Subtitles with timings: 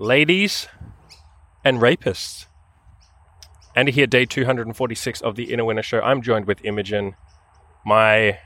[0.00, 0.66] ladies
[1.62, 2.46] and rapists.
[3.76, 6.00] Andy here, day 246 of the Inner Winner Show.
[6.00, 7.16] I'm joined with Imogen,
[7.84, 8.38] my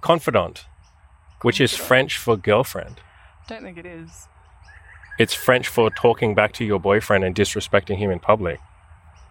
[0.00, 0.64] confidant,
[1.42, 3.00] which is French for girlfriend.
[3.46, 4.26] Don't think it is.
[5.18, 8.58] It's French for talking back to your boyfriend and disrespecting him in public.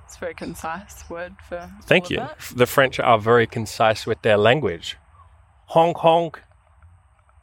[0.05, 1.69] It's a very concise word for.
[1.83, 2.27] Thank you.
[2.55, 4.97] The French are very concise with their language.
[5.69, 6.43] Honk honk.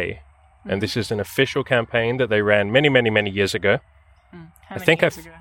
[0.66, 3.80] And this is an official campaign that they ran many, many, many years ago.
[4.34, 4.52] Mm.
[4.70, 5.38] I think years I've- ago?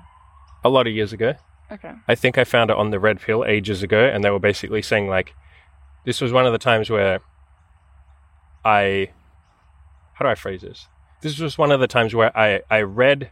[0.65, 1.35] A lot of years ago.
[1.71, 1.93] Okay.
[2.07, 4.81] I think I found it on the Red Pill ages ago, and they were basically
[4.81, 5.33] saying like,
[6.05, 7.19] this was one of the times where
[8.65, 9.11] I,
[10.13, 10.87] how do I phrase this?
[11.21, 13.31] This was one of the times where I I read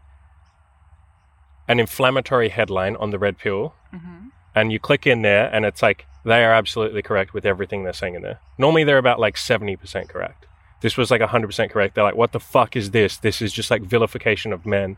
[1.67, 5.81] an inflammatory headline on the Red Pill, hmm and you click in there, and it's
[5.81, 8.39] like they are absolutely correct with everything they're saying in there.
[8.57, 10.45] Normally they're about like seventy percent correct.
[10.81, 11.95] This was like hundred percent correct.
[11.95, 13.15] They're like, what the fuck is this?
[13.17, 14.97] This is just like vilification of men.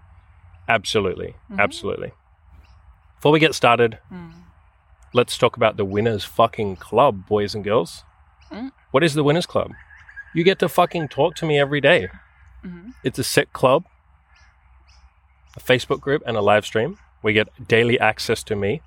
[0.68, 1.60] Absolutely, Mhm.
[1.60, 2.14] absolutely.
[3.18, 4.32] Before we get started, Mm.
[5.14, 8.04] Let's talk about the Winners fucking Club, boys and girls.
[8.52, 8.72] Mm.
[8.92, 9.72] What is the Winners Club?
[10.34, 12.10] You get to fucking talk to me every day.
[12.62, 13.86] hmm It's a set club,
[15.56, 16.98] a Facebook group, and a live stream.
[17.22, 18.82] We get daily access to me.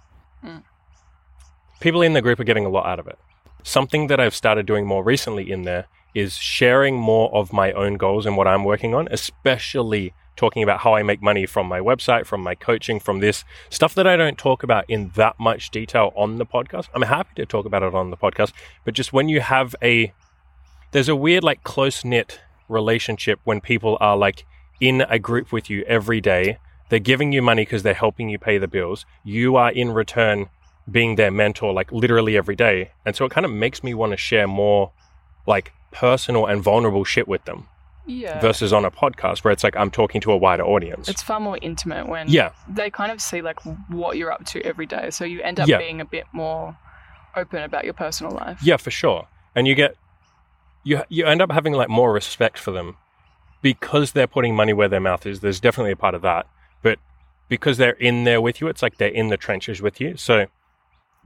[0.45, 0.63] Mm.
[1.81, 3.19] People in the group are getting a lot out of it.
[3.63, 7.95] Something that I've started doing more recently in there is sharing more of my own
[7.95, 11.81] goals and what I'm working on, especially talking about how I make money from my
[11.81, 15.71] website, from my coaching, from this stuff that I don't talk about in that much
[15.71, 16.89] detail on the podcast.
[16.95, 18.53] I'm happy to talk about it on the podcast,
[18.85, 20.13] but just when you have a
[20.93, 24.45] there's a weird like close knit relationship when people are like
[24.81, 26.59] in a group with you every day.
[26.89, 29.05] They're giving you money because they're helping you pay the bills.
[29.25, 30.49] You are in return
[30.89, 32.93] being their mentor like literally every day.
[33.05, 34.93] And so it kind of makes me want to share more
[35.47, 37.67] like personal and vulnerable shit with them
[38.07, 38.41] Yeah.
[38.41, 41.09] versus on a podcast where it's like I'm talking to a wider audience.
[41.09, 42.51] it's far more intimate when yeah.
[42.69, 43.59] they kind of see like
[43.89, 45.11] what you're up to every day.
[45.11, 45.79] So you end up Yeah.
[45.79, 46.77] being a bit more
[47.35, 48.61] open about your personal life.
[48.63, 49.27] Yeah, for sure.
[49.55, 49.97] And you get
[50.85, 52.97] you you end up having like more respect for them
[53.63, 55.41] because they're putting money where their mouth is.
[55.41, 56.47] There's definitely a part of that,
[56.83, 56.99] but
[57.49, 60.17] because they're in there with you, it's like they're in the trenches with you.
[60.17, 60.47] So,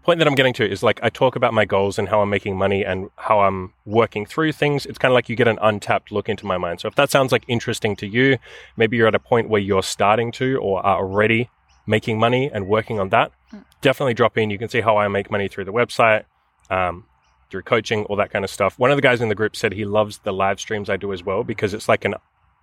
[0.02, 2.30] point that I'm getting to is like I talk about my goals and how I'm
[2.30, 4.86] making money and how I'm working through things.
[4.86, 6.80] It's kind of like you get an untapped look into my mind.
[6.80, 8.38] So if that sounds like interesting to you,
[8.76, 11.50] maybe you're at a point where you're starting to or are already
[11.86, 13.32] making money and working on that.
[13.52, 13.64] Mm.
[13.80, 14.50] Definitely drop in.
[14.50, 16.24] You can see how I make money through the website.
[16.70, 17.04] Um,
[17.50, 18.78] through coaching, all that kind of stuff.
[18.78, 21.12] One of the guys in the group said he loves the live streams I do
[21.12, 22.14] as well because it's like an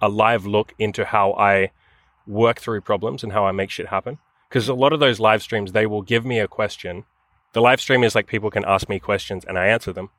[0.02, 1.72] a live look into how I
[2.26, 4.18] work through problems and how I make shit happen.
[4.48, 7.04] Because a lot of those live streams, they will give me a question.
[7.58, 10.12] The live stream is like people can ask me questions and I answer them.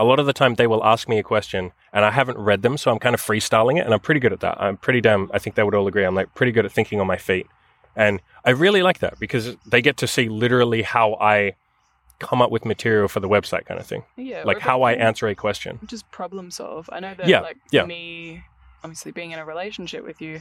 [0.00, 2.62] A lot of the time, they will ask me a question and I haven't read
[2.62, 4.60] them, so I'm kind of freestyling it, and I'm pretty good at that.
[4.60, 5.30] I'm pretty damn.
[5.32, 6.02] I think they would all agree.
[6.02, 7.46] I'm like pretty good at thinking on my feet,
[7.94, 11.54] and I really like that because they get to see literally how I
[12.18, 14.42] come up with material for the website, kind of thing Yeah.
[14.44, 15.78] like how I answer a question.
[15.86, 16.90] just problem solve.
[16.92, 17.84] I know that Yeah, like yeah.
[17.84, 18.42] me
[18.82, 20.40] obviously being in a relationship with you,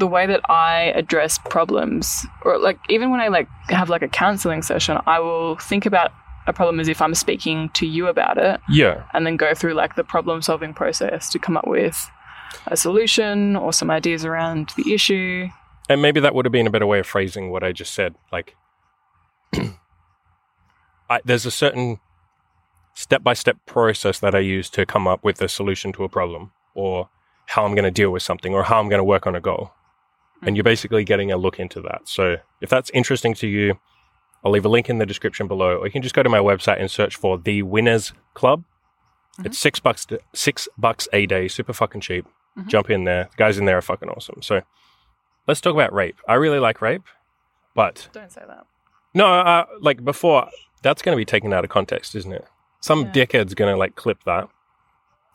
[0.00, 4.08] the way that I address problems or like even when I like have like a
[4.08, 6.10] counseling session, I will think about
[6.46, 9.74] a problem as if I'm speaking to you about it Yeah, and then go through
[9.74, 12.10] like the problem solving process to come up with
[12.66, 15.48] a solution or some ideas around the issue.
[15.88, 18.14] and maybe that would have been a better way of phrasing what I just said.
[18.32, 18.56] Like,
[21.10, 22.00] I, there's a certain
[22.94, 26.08] step by step process that I use to come up with a solution to a
[26.08, 27.08] problem, or
[27.46, 29.40] how I'm going to deal with something, or how I'm going to work on a
[29.40, 29.72] goal.
[30.42, 32.02] And you're basically getting a look into that.
[32.08, 33.78] So if that's interesting to you,
[34.44, 36.38] I'll leave a link in the description below, or you can just go to my
[36.38, 38.64] website and search for the Winners Club.
[39.44, 42.26] It's six bucks, to, six bucks a day, super fucking cheap.
[42.58, 42.66] Mhm.
[42.68, 43.24] Jump in there.
[43.32, 44.40] The guys in there are fucking awesome.
[44.42, 44.62] So
[45.46, 46.16] let's talk about rape.
[46.26, 47.04] I really like rape,
[47.74, 48.64] but Don't say that.
[49.14, 50.48] no, uh, like before,
[50.82, 52.46] that's going to be taken out of context, isn't it?
[52.80, 53.12] Some Yeah.
[53.12, 54.48] dickhead's going to like clip that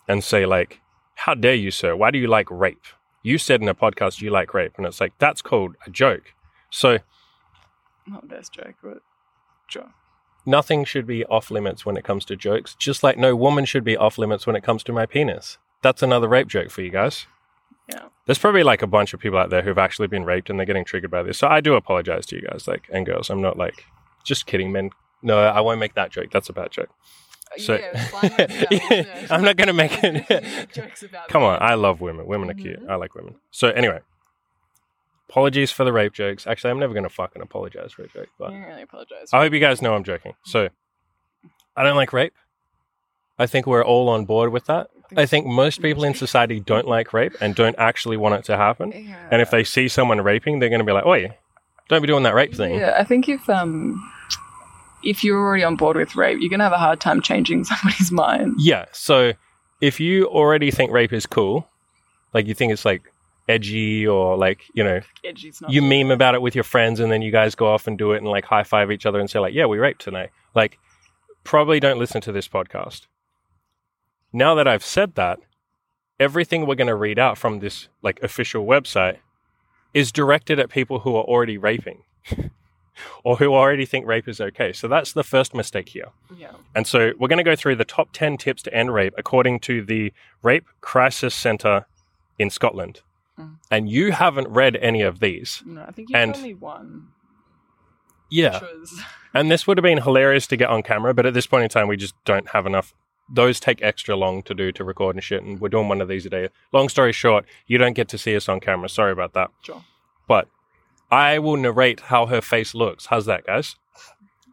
[0.07, 0.81] and say like,
[1.16, 1.96] "How dare you, sir?
[1.96, 2.86] Why do you like rape?
[3.25, 6.33] You said in a podcast you like rape," and it's like that's called a joke.
[6.69, 7.00] So
[8.06, 9.00] Not best joke, but
[9.68, 9.94] sure.
[10.45, 13.83] nothing should be off limits when it comes to jokes, just like no woman should
[13.83, 15.57] be off limits when it comes to my penis.
[15.81, 17.25] That's another rape joke for you guys.
[17.89, 18.06] Yeah.
[18.25, 20.66] There's probably like a bunch of people out there who've actually been raped and they're
[20.66, 21.38] getting triggered by this.
[21.38, 23.30] So I do apologize to you guys, like and girls.
[23.30, 23.86] I'm not like
[24.24, 24.89] just kidding, men.
[25.21, 26.30] No, I won't make that joke.
[26.31, 26.89] That's a bad joke.
[27.57, 29.28] So yeah, fine with that, yeah.
[29.30, 30.72] I'm not going to make You make it.
[30.74, 31.57] jokes about Come on.
[31.62, 32.25] I love women.
[32.25, 32.81] Women are cute.
[32.81, 32.90] Mhm.
[32.90, 33.36] I like women.
[33.52, 34.00] So anyway,
[35.30, 36.48] apologies for the rape jokes.
[36.48, 39.30] Actually, I'm never going to fucking apologize for a joke, but You don't really apologize.
[39.34, 40.34] I hope you guys know I'm joking.
[40.44, 40.69] So
[41.75, 42.34] I don't like rape.
[43.38, 44.90] I think we're all on board with that.
[45.18, 48.57] I think most people in society don't like rape and don't actually want it to
[48.57, 48.92] happen.
[48.92, 49.28] Yeah.
[49.30, 51.38] And if they see someone raping, they're going to be like, "Oi,
[51.90, 54.02] don't be doing that rape thing." Yeah, I think if um
[55.03, 58.12] if you're already on board with rape, you're gonna have a hard time changing somebody's
[58.12, 58.56] mind.
[58.59, 58.86] Yeah.
[58.92, 59.33] So
[59.81, 61.68] if you already think rape is cool,
[62.33, 63.12] like you think it's like
[63.47, 67.12] edgy or like, you know, Edgy's not you meme about it with your friends and
[67.12, 69.30] then you guys go off and do it and like high five each other and
[69.30, 70.80] say like, "Yeah, we raped tonight." Like
[71.44, 73.07] probably don't listen to this podcast.
[74.33, 75.39] Now that I've said that,
[76.19, 79.18] everything we're going to read out from this like official website
[79.94, 82.03] is directed at people who are already raping
[83.24, 84.74] or who already think rape is okay.
[84.74, 86.09] So that's the first mistake here.
[86.38, 86.51] Yeah.
[86.75, 89.59] And so we're going to go through the top 10 tips to end rape according
[89.62, 91.86] to the Rape Crisis Centre
[92.39, 93.01] in Scotland.
[93.39, 93.57] Mm.
[93.69, 95.62] And you haven't read any of these.
[95.65, 97.07] No, I think you And- me one.
[98.30, 98.59] Yeah.
[98.62, 99.01] Was
[99.33, 101.69] And this would have been hilarious to get on camera, but at this point in
[101.69, 102.94] time, we just don't have enough.
[103.30, 106.07] Those take extra long to do to record and shit, and we're doing one of
[106.07, 106.47] these a day.
[106.71, 108.88] Long story short, you don't get to see us on camera.
[108.88, 109.51] Sorry about that.
[109.62, 109.83] Sure.
[110.25, 110.47] But
[111.12, 113.07] I will narrate how her face looks.
[113.07, 113.75] How's that, guys?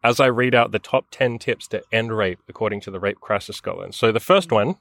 [0.05, 3.21] As I read out the top 10 tips to end rape according to the Rape
[3.21, 3.95] Crisis Scotland.
[3.95, 4.69] So the first mm-hmm.
[4.69, 4.77] one,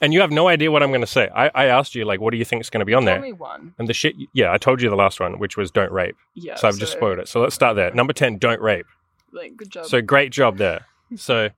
[0.00, 1.28] and you have no idea what I'm going to say.
[1.34, 3.20] I, I asked you, like, what do you think is going to be on there?
[3.20, 3.74] me one.
[3.78, 6.16] And the shit, yeah, I told you the last one, which was don't rape.
[6.34, 6.54] Yeah.
[6.54, 7.28] So I've just spoiled it.
[7.28, 7.92] So let's start there.
[7.92, 8.86] Number 10, don't rape.
[9.32, 9.86] Like, good job.
[9.86, 10.86] So great job there.
[11.16, 11.48] So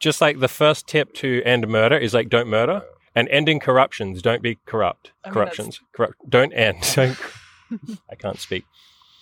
[0.00, 2.82] just like the first tip to end murder is like don't murder,
[3.14, 5.12] and ending corruptions, don't be corrupt.
[5.24, 6.82] I mean, Corruptions, corrupt, don't end.
[6.94, 7.16] Don't,
[8.10, 8.64] I can't speak.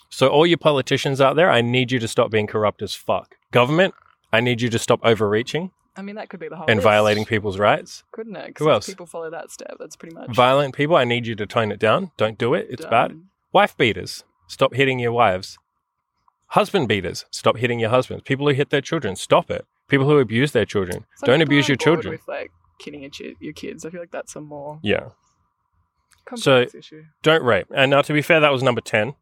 [0.09, 3.37] So all you politicians out there, I need you to stop being corrupt as fuck.
[3.51, 3.95] Government,
[4.33, 6.85] I need you to stop overreaching I mean, that could be the whole and list,
[6.85, 8.05] violating people's rights.
[8.13, 8.59] couldn't it?
[8.59, 8.87] Who else?
[8.87, 9.77] People follow that step.
[9.79, 12.11] That's pretty much Violent people, I need you to tone it down.
[12.19, 12.67] Don't do it.
[12.69, 13.19] It's bad.
[13.53, 15.59] Wife beaters, stop hitting your wives.
[16.49, 18.25] Husband beaters, stop hitting your husbands.
[18.25, 19.65] People who hit their children, stop it.
[19.89, 22.13] People who abuse their children, Some don't abuse your children.
[22.13, 25.11] With like kidding your, chi- your kids, I feel like that's a more Yeah.
[26.27, 27.05] Complex issue.
[27.23, 27.67] Don't rape.
[27.75, 29.15] And now, to be fair, that was number 10.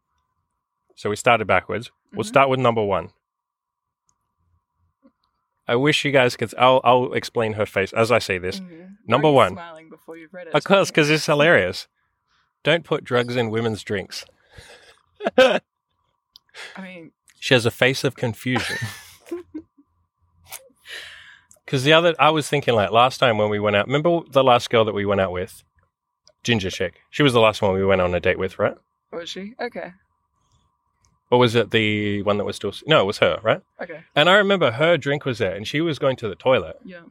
[0.95, 1.91] So we started backwards.
[2.13, 2.27] We'll Mhm.
[2.27, 3.11] start with number one.
[5.67, 6.53] I wish you guys could.
[6.57, 8.59] I'll, I'll explain her face as I say this.
[8.59, 8.97] Mhm.
[9.07, 9.63] Number You're already one.
[9.63, 10.53] Smiling before you've read it.
[10.53, 11.87] Of course, because it's hilarious.
[12.63, 14.25] Don't put drugs in women's drinks.
[15.37, 15.61] I
[16.81, 18.77] mean, She has a face of confusion.
[21.65, 24.43] Because the other, I was thinking like last time when we went out, remember the
[24.43, 25.63] last girl that we went out with?
[26.45, 27.01] Ginger chick.
[27.09, 28.75] She was the last one we went on a date with, right?
[29.11, 29.53] was she?
[29.59, 29.91] Okay.
[31.31, 33.61] Or was it the one that was still, no, it was her, right?
[33.81, 34.01] Okay.
[34.15, 36.77] And I remember her drink was there and she was going to the toilet.
[36.85, 37.01] Yeah.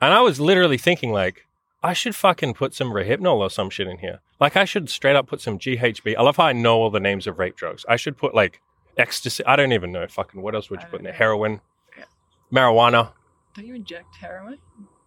[0.00, 1.46] And I was literally thinking, like,
[1.82, 4.20] I should fucking put some Rohypnol or some shit in here.
[4.40, 6.16] Like, I should straight up put some GHB.
[6.16, 7.84] I love how I know all the names of rape drugs.
[7.88, 8.60] I should put, like,
[8.96, 9.44] ecstasy.
[9.44, 10.06] I don't even know.
[10.08, 11.12] Fucking, what else would you put in there?
[11.12, 11.18] know.
[11.18, 11.60] Heroin,
[11.96, 12.04] Yeah.
[12.52, 13.12] marijuana.
[13.54, 14.58] Don't you inject heroin?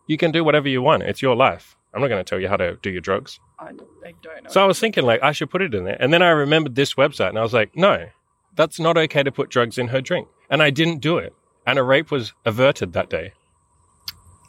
[0.07, 1.03] You can do whatever you want.
[1.03, 1.75] It's your life.
[1.93, 3.39] I'm not going to tell you how to do your drugs.
[3.59, 4.49] I, I don't know.
[4.49, 5.97] So I was thinking, like, I should put it in there.
[5.99, 8.07] And then I remembered this website and I was like, no,
[8.55, 10.27] that's not okay to put drugs in her drink.
[10.49, 11.33] And I didn't do it.
[11.65, 13.33] And a rape was averted that day.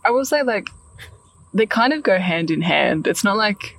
[0.05, 0.69] I will say like
[1.53, 3.07] they kind of go hand in hand.
[3.07, 3.79] It's not like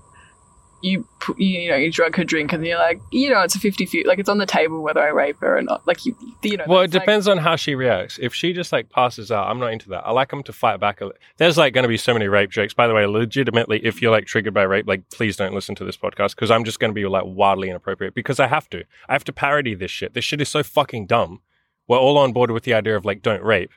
[0.82, 3.86] you you, know you drug her drink and you're like you know it's a 50
[3.86, 5.86] 50 like it's on the table whether I rape her or not.
[5.88, 6.65] Like you you know.
[6.67, 8.20] Well, it that's, like- depends on how she reacts.
[8.22, 10.05] If she just like passes out, I'm not into that.
[10.05, 11.01] I like them to fight back.
[11.01, 12.74] A li- There's like going to be so many rape jokes.
[12.74, 15.86] By the way, legitimately, if you're like triggered by rape, like please don't listen to
[15.86, 18.84] this podcast because I'm just going to be like wildly inappropriate because I have to.
[19.10, 20.13] I have to parody this shit.
[20.13, 21.41] This shit is so fucking dumb.
[21.88, 23.72] We're all on board with the idea of like don't rape.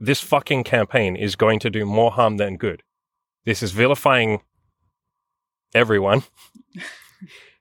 [0.00, 2.82] This fucking campaign is going to do more harm than good.
[3.44, 4.40] This is vilifying
[5.74, 6.22] everyone.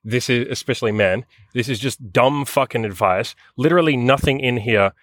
[0.04, 1.26] this is especially men.
[1.54, 3.36] This is just dumb fucking advice.
[3.58, 4.94] Literally nothing in here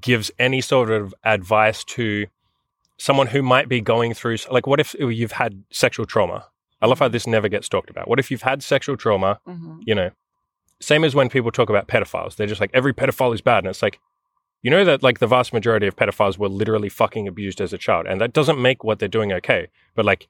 [0.00, 2.26] gives any sort of advice to
[2.98, 6.46] someone who might be going through like what if you've had sexual trauma?
[6.82, 8.08] I love how this never gets talked about.
[8.08, 9.78] What if you've had sexual trauma, Mhm.
[9.86, 10.10] you know,
[10.80, 12.36] same as when people talk about pedophiles.
[12.36, 13.98] They're just like every pedophile is bad and it's like
[14.62, 17.78] you know that like the vast majority of pedophiles were literally fucking abused as a
[17.78, 19.68] child and that doesn't make what they're doing okay.
[19.94, 20.28] But like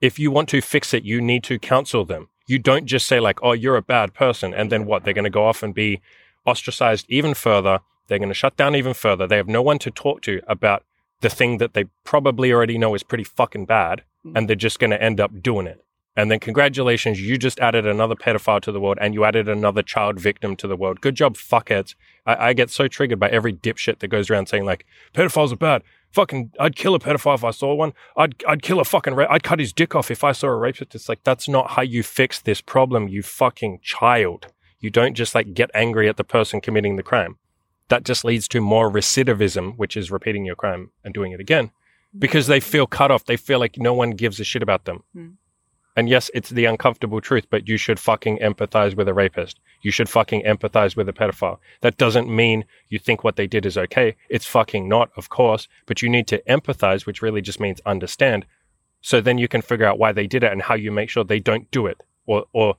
[0.00, 2.28] if you want to fix it, you need to counsel them.
[2.46, 5.04] You don't just say like, "Oh, you're a bad person," and then what?
[5.04, 6.00] They're going to go off and be
[6.46, 7.80] ostracized even further.
[8.06, 9.26] They're going to shut down even further.
[9.26, 10.82] They have no one to talk to about
[11.20, 14.32] the thing that they probably already know is pretty fucking bad, mm.
[14.34, 15.84] and they're just going to end up doing it.
[16.18, 19.84] And then congratulations, you just added another pedophile to the world and you added another
[19.84, 21.00] child victim to the world.
[21.00, 21.94] Good job, fuckheads.
[22.26, 24.84] I, I get so triggered by every dipshit that goes around saying like,
[25.14, 25.84] pedophiles are bad.
[26.10, 27.92] Fucking, I'd kill a pedophile if I saw one.
[28.16, 30.96] I'd, I'd kill a fucking, I'd cut his dick off if I saw a rapist.
[30.96, 34.48] It's like, that's not how you fix this problem, you fucking child.
[34.80, 37.36] You don't just like get angry at the person committing the crime.
[37.90, 41.70] That just leads to more recidivism, which is repeating your crime and doing it again
[42.18, 43.24] because they feel cut off.
[43.24, 45.04] They feel like no one gives a shit about them.
[45.14, 45.28] Hmm.
[45.96, 49.58] And yes, it's the uncomfortable truth, but you should fucking empathize with a rapist.
[49.82, 51.58] You should fucking empathize with a pedophile.
[51.80, 54.16] That doesn't mean you think what they did is okay.
[54.28, 58.46] It's fucking not, of course, but you need to empathize, which really just means understand.
[59.00, 61.24] So then you can figure out why they did it and how you make sure
[61.24, 62.00] they don't do it.
[62.26, 62.76] Or, or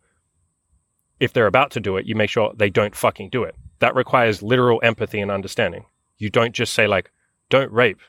[1.20, 3.56] if they're about to do it, you make sure they don't fucking do it.
[3.80, 5.86] That requires literal empathy and understanding.
[6.18, 7.12] You don't just say like,
[7.50, 8.00] don't rape.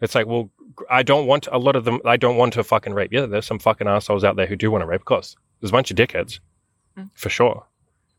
[0.00, 0.50] It's like, well,
[0.90, 2.00] I don't want a lot of them.
[2.04, 3.12] I don't want to fucking rape.
[3.12, 5.00] Yeah, there's some fucking assholes out there who do want to rape.
[5.00, 6.40] Of course, there's a bunch of dickheads,
[6.96, 7.10] Mm.
[7.14, 7.66] for sure.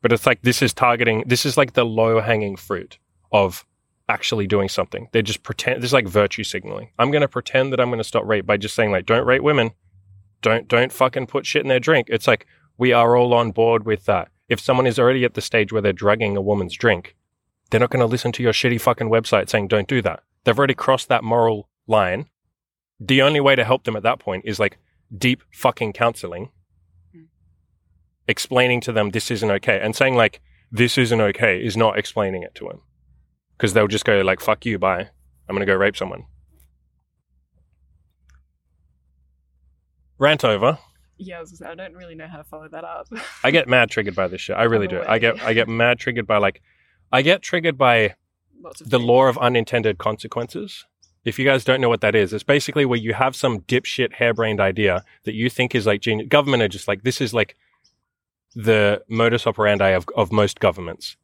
[0.02, 1.24] But it's like this is targeting.
[1.28, 2.98] This is like the low hanging fruit
[3.32, 3.66] of
[4.08, 5.08] actually doing something.
[5.12, 5.82] They just pretend.
[5.82, 6.90] This is like virtue signaling.
[6.98, 9.26] I'm going to pretend that I'm going to stop rape by just saying like, don't
[9.26, 9.72] rape women.
[10.42, 12.08] Don't don't fucking put shit in their drink.
[12.10, 14.30] It's like we are all on board with that.
[14.48, 17.16] If someone is already at the stage where they're drugging a woman's drink,
[17.70, 20.24] they're not going to listen to your shitty fucking website saying don't do that.
[20.44, 22.28] They've already crossed that moral line.
[23.00, 24.78] The only way to help them at that point is like
[25.18, 26.52] deep fucking counseling,
[27.16, 27.26] Mm.
[28.28, 30.42] explaining to them this isn't okay, and saying like
[30.72, 32.82] this isn't okay is not explaining it to them
[33.58, 35.10] because they'll just go like fuck you, bye.
[35.48, 36.26] I'm gonna go rape someone.
[40.18, 40.78] Rant over.
[41.18, 43.08] Yeah, I was gonna say, I don't really know how to follow that up.
[43.44, 44.56] I get mad triggered by this shit.
[44.58, 45.02] I really do.
[45.08, 46.62] I get I get mad triggered by like
[47.12, 48.16] I get triggered by
[48.62, 49.04] the things.
[49.04, 50.86] law of unintended consequences.
[51.30, 54.14] If you guys don't know what that is, it's basically where you have some dipshit
[54.14, 56.28] harebrained idea that you think is like genius.
[56.28, 57.56] Government are just like this is like
[58.56, 61.18] the modus operandi of, of most governments.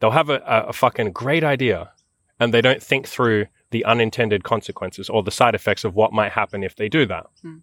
[0.00, 1.92] They'll have a, a, a fucking great idea
[2.40, 6.32] and they don't think through the unintended consequences or the side effects of what might
[6.32, 7.26] happen if they do that.
[7.42, 7.58] Hmm.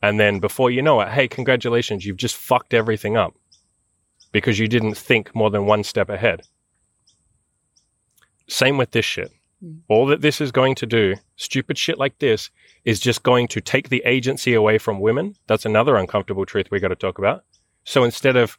[0.00, 3.34] And then before you know it, hey, congratulations, you've just fucked everything up
[4.30, 6.42] because you didn't think more than one step ahead.
[8.48, 9.32] Same with this shit.
[9.62, 9.78] Hmm.
[9.88, 12.50] All that this is going to do, stupid shit like this,
[12.84, 15.36] is just going to take the agency away from women.
[15.46, 17.44] That's another uncomfortable truth we got to talk about.
[17.84, 18.58] So instead of,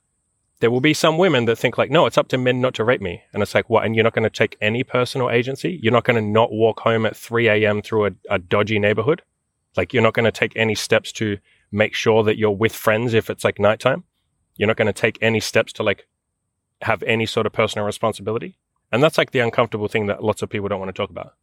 [0.59, 2.83] there will be some women that think like, no, it's up to men not to
[2.83, 3.23] rape me.
[3.33, 3.85] And it's like, what?
[3.85, 5.79] And you're not going to take any personal agency?
[5.81, 7.81] You're not going to not walk home at 3 a.m.
[7.81, 9.21] through a, a dodgy neighborhood?
[9.77, 11.37] Like, you're not going to take any steps to
[11.71, 14.03] make sure that you're with friends if it's like nighttime?
[14.57, 16.07] You're not going to take any steps to like
[16.81, 18.57] have any sort of personal responsibility?
[18.91, 21.33] And that's like the uncomfortable thing that lots of people don't want to talk about.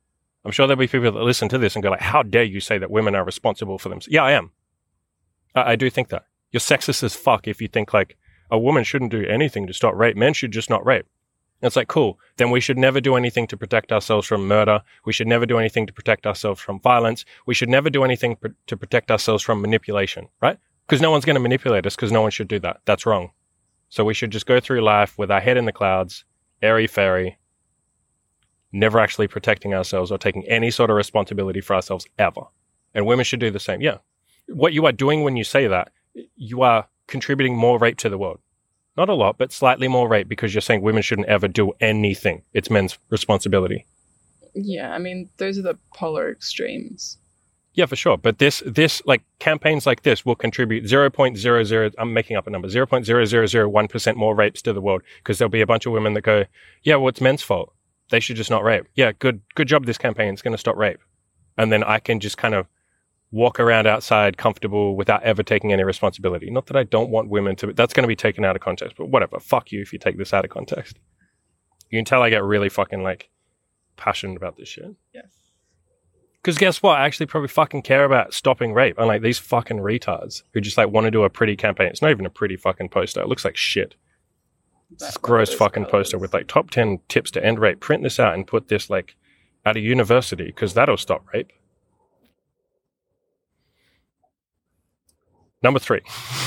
[0.45, 2.61] I'm sure there'll be people that listen to this and go like, how dare you
[2.61, 4.13] say that women are responsible for themselves?
[4.13, 4.53] Yeah, I am.
[5.55, 6.27] I, I do think that.
[6.53, 8.17] You're sexist as fuck if you think like
[8.51, 10.17] a woman shouldn't do anything to stop rape.
[10.17, 11.07] Men should just not rape.
[11.63, 12.19] It's like, cool.
[12.37, 14.83] Then we should never do anything to protect ourselves from murder.
[15.05, 17.25] We should never do anything to protect ourselves from violence.
[17.47, 20.59] We should never do anything pr- to protect ourselves from manipulation, right?
[20.87, 22.81] Because no one's going to manipulate us because no one should do that.
[22.85, 23.31] That's wrong.
[23.89, 26.25] So we should just go through life with our head in the clouds,
[26.63, 27.39] airy fairy,
[28.73, 32.43] never actually protecting ourselves or taking any sort of responsibility for ourselves ever.
[32.95, 33.81] And women should do the same.
[33.81, 33.99] Yeah.
[34.49, 35.93] What you are doing when you say that,
[36.37, 38.41] you are contributing more rape to the world.
[38.97, 42.43] Not a lot, but slightly more rape because you're saying women shouldn't ever do anything.
[42.55, 43.87] It's men's responsibility.
[44.55, 47.19] Yeah, I mean, those are the polar extremes.
[47.77, 48.17] Yeah, for sure.
[48.17, 52.69] But this, this, like campaigns like this will contribute 0.00, I'm making up a number,
[52.69, 56.47] 0.0001% more rapes to the world because there'll be a bunch of women that go,
[56.83, 57.75] yeah, well, it's men's fault.
[58.11, 58.87] They should just not rape.
[58.95, 59.85] Yeah, good, good job.
[59.85, 61.01] This campaign is going to stop rape.
[61.59, 62.67] And then I can just kind of
[63.31, 66.49] walk around outside comfortable without ever taking any responsibility.
[66.49, 68.97] Not that I don't want women to, that's going to be taken out of context,
[68.97, 69.39] but whatever.
[69.39, 70.99] Fuck you if you take this out of context.
[71.91, 73.29] You can tell I get really fucking like
[73.97, 74.95] passionate about this shit.
[75.13, 75.46] Yes.
[76.47, 77.01] Because guess what?
[77.01, 78.95] I actually probably fucking care about stopping rape.
[78.99, 81.89] Unlike these fucking retards who just like want to do a pretty campaign.
[81.89, 83.21] It's not even a pretty fucking poster.
[83.21, 83.97] It looks like shit.
[84.93, 87.81] It's this gross fucking poster with like top 10 tips to end rape.
[87.81, 89.17] Print this out and put this like
[89.65, 91.51] at a university because that'll stop rape.
[95.65, 96.03] Number three.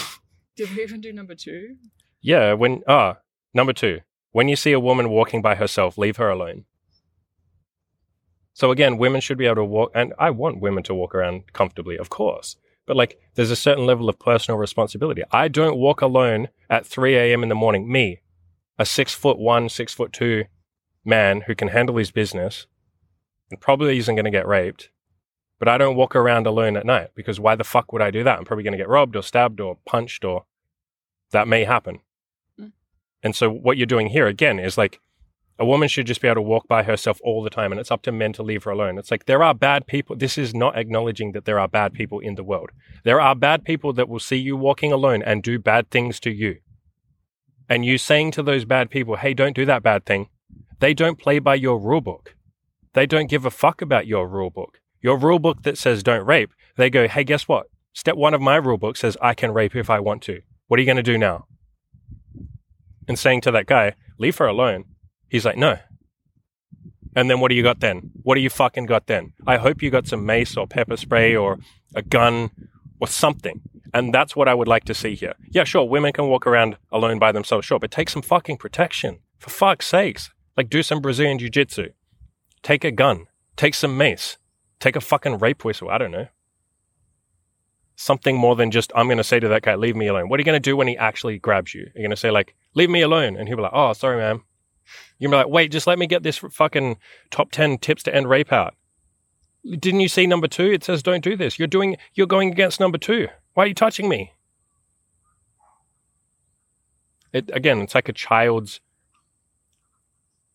[0.56, 1.76] Did we even do number two?
[2.22, 3.18] Yeah, when, ah,
[3.54, 4.00] number two.
[4.32, 6.64] When you see a woman walking by herself, leave her alone.
[8.60, 11.54] So again, women should be able to walk, and I want women to walk around
[11.54, 12.58] comfortably, of course.
[12.86, 15.24] But like, there's a certain level of personal responsibility.
[15.32, 17.42] I don't walk alone at 3 a.m.
[17.42, 17.90] in the morning.
[17.90, 18.20] Me,
[18.78, 20.44] a six foot one, six foot two
[21.06, 22.68] man who can handle his business
[23.50, 24.90] and probably isn't going to get raped.
[25.58, 28.26] But I don't walk around alone at night because why the fuck would I do
[28.26, 28.40] that?
[28.40, 30.44] I'm probably going to get robbed or stabbed or punched or
[31.32, 32.02] that may happen.
[32.60, 32.74] Mm.
[33.24, 35.00] And so what you're doing here again is like
[35.60, 37.92] a woman should just be able to walk by herself all the time and it's
[37.92, 38.98] up to men to leave her alone.
[38.98, 40.16] It's like there are bad people.
[40.16, 42.70] This is not acknowledging that there are bad people in the world.
[43.04, 46.32] There are bad people that will see you walking alone and do bad things to
[46.32, 46.60] you.
[47.68, 50.30] And you saying to those bad people, hey, don't do that bad thing,
[50.80, 52.36] they don't play by your rule book.
[52.94, 54.80] They don't give a fuck about your rule book.
[55.02, 57.68] Your rule book that says don't rape, they go, hey, guess what?
[57.94, 60.42] Step one of my rule book says I can rape if I want to.
[60.68, 61.48] What are you going to do now?
[63.08, 64.86] And saying to that guy, leave her alone.
[65.30, 65.78] He's like, no.
[67.16, 68.12] And then what do you got then?
[68.24, 69.34] What do you fucking got then?
[69.48, 71.60] I hope you got some mace or pepper spray or
[71.96, 72.52] a gun
[73.00, 73.62] or something.
[73.94, 75.34] And that's what I would like to see here.
[75.50, 79.20] Yeah, sure, women can walk around alone by themselves, sure, but take some fucking protection.
[79.40, 80.30] For fuck's sakes.
[80.56, 81.90] Like do some Brazilian jiu jitsu.
[82.62, 83.26] Take a gun.
[83.56, 84.38] Take some mace.
[84.80, 85.90] Take a fucking rape whistle.
[85.90, 86.28] I don't know.
[87.96, 90.30] Something more than just, I'm going to say to that guy, leave me alone.
[90.30, 91.88] What are you going to do when he actually grabs you?
[91.96, 93.36] You're going to say, like, leave me alone.
[93.36, 94.42] And he'll be like, oh, sorry, man.
[95.18, 96.98] You're gonna be like, wait, just let me get this fucking
[97.32, 98.76] top 10 tips to end rape out.
[99.66, 100.72] Didn't you see number two?
[100.72, 101.60] It says don't do this.
[101.60, 103.28] You're doing, you're going against number two.
[103.54, 104.34] Why are you touching me?
[107.34, 108.80] It, again, it's like a child's.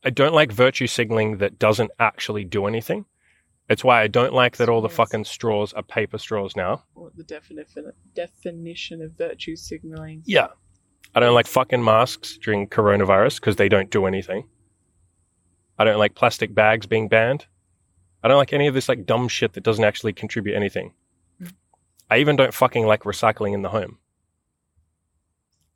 [0.05, 3.07] I don't like virtue signaling that doesn't actually do anything.
[3.69, 6.85] It's why I don't like that all the fucking straws are paper straws now.
[6.93, 10.23] What the definition definition of virtue signaling?
[10.27, 10.49] Yeah.
[11.15, 14.49] I don't like fucking masks during coronavirus because they don't do anything.
[15.79, 17.47] I don't like plastic bags being banned.
[18.23, 20.95] I don't like any of this like dumb shit that doesn't actually contribute anything.
[21.41, 21.53] Mm.
[22.11, 23.99] I even don't fucking like recycling in the home.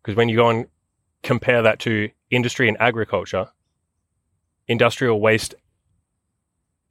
[0.03, 0.67] Because when you go and
[1.23, 3.49] compare that to industry and agriculture,
[4.67, 5.55] industrial waste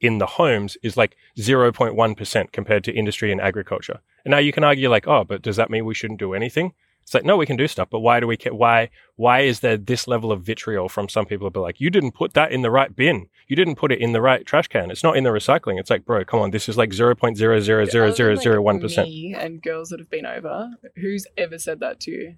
[0.00, 4.00] in the homes is like 0.1% compared to industry and agriculture.
[4.24, 6.72] And now you can argue like, oh, but does that mean we shouldn't do anything?
[7.08, 8.52] It's like, no, we can do stuff, but why do we care?
[8.52, 11.88] Why, why is there this level of vitriol from some people to be like, you
[11.88, 13.28] didn't put that in the right bin.
[13.46, 14.90] You didn't put it in the right trash can.
[14.90, 15.80] It's not in the recycling.
[15.80, 16.50] It's like, bro, come on.
[16.50, 19.04] This is like 0.0000001%.
[19.04, 20.68] Me and girls that have been over.
[20.96, 22.34] Who's ever said that to you?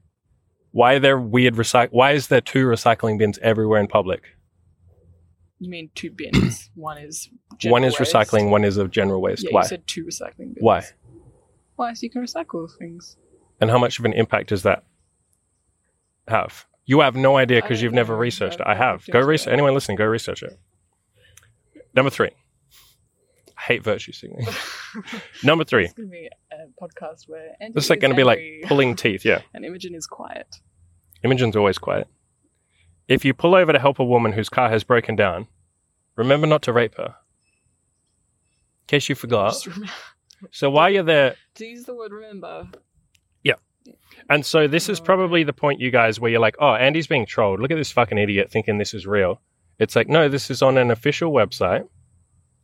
[0.70, 1.88] Why are there weird recycle?
[1.90, 4.22] Why is there two recycling bins everywhere in public?
[5.58, 6.70] You mean two bins?
[6.76, 7.28] one is
[7.58, 8.14] general one is waste.
[8.14, 9.42] recycling, one is of general waste.
[9.42, 9.62] Yeah, why?
[9.62, 10.58] you said two recycling bins.
[10.60, 10.84] Why?
[11.74, 11.92] Why?
[11.94, 13.16] So you can recycle things.
[13.60, 14.84] And how much of an impact does that
[16.28, 16.66] have?
[16.86, 18.66] You have no idea because you've never researched it.
[18.66, 19.04] I have.
[19.10, 19.52] Go research.
[19.52, 20.58] Anyone listening, go research it.
[21.94, 22.30] Number three.
[23.58, 24.46] I hate virtue signaling.
[25.44, 25.84] Number three.
[25.84, 28.40] It's going to be a podcast where Andy This is like going to be like
[28.64, 29.24] pulling teeth.
[29.24, 29.42] Yeah.
[29.54, 30.56] and Imogen is quiet.
[31.22, 32.08] Imogen's always quiet.
[33.06, 35.48] If you pull over to help a woman whose car has broken down,
[36.16, 37.14] remember not to rape her.
[38.82, 39.54] In case you forgot.
[40.50, 42.68] So while you're there, to use the word remember.
[44.28, 47.06] And so this is Oh, probably the point, you guys, where you're like, oh, Andy's
[47.06, 47.60] being trolled.
[47.60, 49.40] Look at this fucking idiot thinking this is real.
[49.78, 51.88] It's like, no, this is on an official website.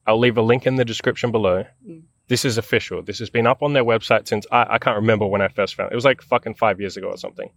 [0.07, 1.64] I'll leave a link in the description below.
[1.88, 2.02] Mm.
[2.29, 3.02] This is official.
[3.02, 5.74] This has been up on their website since I, I can't remember when I first
[5.74, 5.92] found it.
[5.92, 7.50] It was like fucking five years ago or something.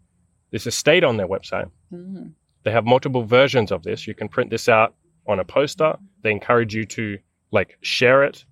[0.51, 1.69] This has stayed on their website.
[1.93, 2.33] Mhm.
[2.63, 4.07] They have multiple versions of this.
[4.07, 4.95] You can print this out
[5.27, 5.97] on a poster.
[6.23, 7.17] They encourage you to
[7.51, 8.45] like share it.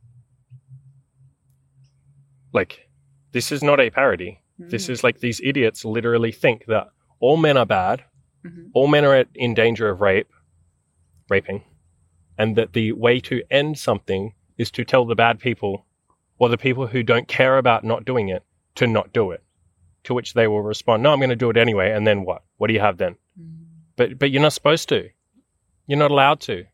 [2.53, 2.87] Like,
[3.31, 4.41] this is not a parody.
[4.59, 4.89] This Mhm.
[4.89, 6.89] is like these idiots literally think that
[7.19, 8.03] all men are bad,
[8.43, 8.71] Mhm.
[8.73, 10.31] all men are in danger of rape,
[11.29, 11.63] raping,
[12.37, 15.85] and that the way to end something is to tell the bad people
[16.39, 18.43] or the people who don't care about not doing it
[18.75, 19.43] to not do it.
[20.03, 22.43] To which they will respond, "No, I'm going to do it anyway." And then what?
[22.57, 23.17] What do you have then?
[23.39, 23.65] Mhm.
[23.95, 25.09] But but you're not supposed to.
[25.85, 26.65] You're not allowed to.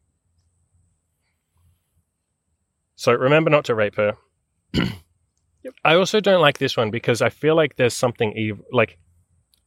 [2.96, 4.18] So remember not to rape her.
[5.64, 5.74] Yep.
[5.84, 8.98] I also don't like this one because I feel like there's something ev- like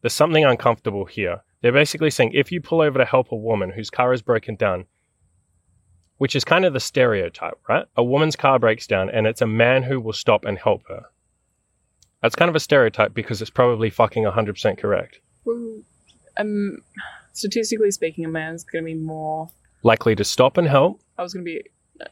[0.03, 1.43] there's something uncomfortable here.
[1.63, 4.57] They're basically saying if you pull over to help a woman whose car is broken
[4.57, 4.85] down,
[6.19, 7.87] which is kind of the stereotype, right?
[7.97, 11.07] A woman's car breaks down and it's a man who will stop and help her.
[12.23, 15.21] That's kind of a stereotype because it's probably fucking 100% correct.
[15.45, 15.81] Well,
[16.39, 16.79] um,
[17.33, 19.51] statistically speaking, a man's going to be more.
[19.83, 21.63] Likely to stop and help, I was going to be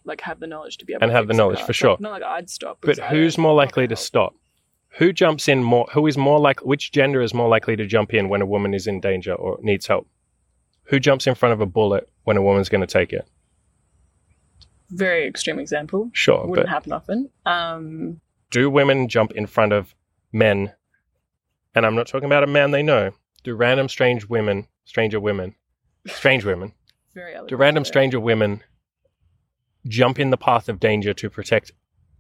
[0.04, 1.96] like have the knowledge to be able And to have the knowledge, for sure.
[2.00, 2.78] Not like I'd stop.
[2.80, 4.34] But who's more likely to stop?
[4.98, 5.88] Who jumps in more?
[5.92, 6.64] Who is more like?
[6.64, 9.58] Which gender is more likely to jump in when a woman is in danger or
[9.60, 10.06] needs help?
[10.84, 13.26] Who jumps in front of a bullet when a woman's going to take it?
[14.90, 16.10] Very extreme example.
[16.12, 17.30] Sure, Wouldn't but happen often.
[17.46, 18.20] Um,
[18.50, 19.94] do women jump in front of
[20.32, 20.72] men?
[21.74, 23.10] And I'm not talking about a man they know.
[23.42, 25.56] Do random strange women, stranger women,
[26.06, 26.72] strange women,
[27.14, 28.62] very do random stranger women
[29.86, 31.72] jump in the path of danger to protect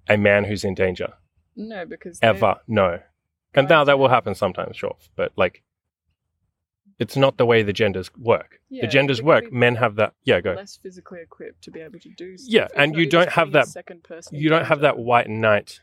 [0.08, 1.14] a man who's in danger.
[1.56, 2.56] No, because Ever.
[2.66, 3.00] No.
[3.54, 4.96] And now that will happen sometimes, sure.
[5.16, 5.62] But like,
[6.98, 8.60] it's not the way the genders work.
[8.68, 9.52] Yeah, the genders work.
[9.52, 10.14] Men have that.
[10.24, 10.52] Yeah, go.
[10.52, 12.36] less physically equipped to be able to do.
[12.36, 12.52] Stuff.
[12.52, 14.36] Yeah, and you don't have that- second person.
[14.38, 15.80] You don't have that white knight.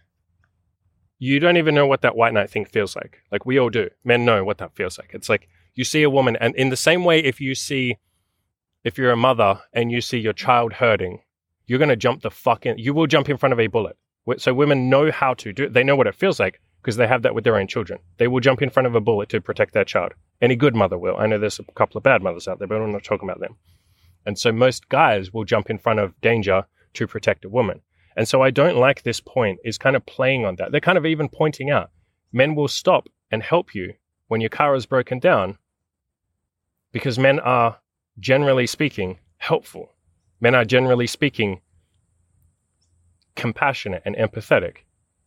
[1.19, 3.19] You don't even know what that white knight thing feels like.
[3.31, 3.89] Like we all do.
[4.03, 5.11] Men know what that feels like.
[5.13, 7.97] It's like you see a woman, and in the same way, if you see,
[8.83, 11.19] if you're a mother and you see your child hurting,
[11.71, 13.95] you're going to jump the fucking, you will jump in front of a bullet.
[14.39, 15.73] So women know how to do it.
[15.73, 18.01] They know what it feels like because they have that with their own children.
[18.17, 20.11] They will jump in front of a bullet to protect their child.
[20.41, 21.15] Any good mother will.
[21.17, 23.39] I know there's a couple of bad mothers out there, but I'm not talking about
[23.39, 23.55] them.
[24.25, 27.79] And so most guys will jump in front of danger to protect a woman.
[28.17, 30.73] And so I don't like this point is kind of playing on that.
[30.73, 31.89] They're kind of even pointing out
[32.33, 33.93] men will stop and help you
[34.27, 35.57] when your car is broken down
[36.91, 37.79] because men are
[38.19, 39.93] generally speaking helpful.
[40.41, 41.61] Men are generally speaking
[43.35, 44.77] compassionate and empathetic.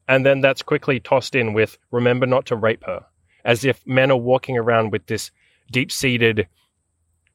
[0.07, 3.07] And then that's quickly tossed in with remember not to rape her,
[3.45, 5.31] as if men are walking around with this
[5.71, 6.47] deep seated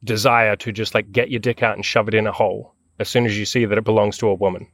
[0.04, 3.10] desire to just like get your dick out and shove it in a hole as
[3.10, 4.68] soon as you see that it belongs to a woman.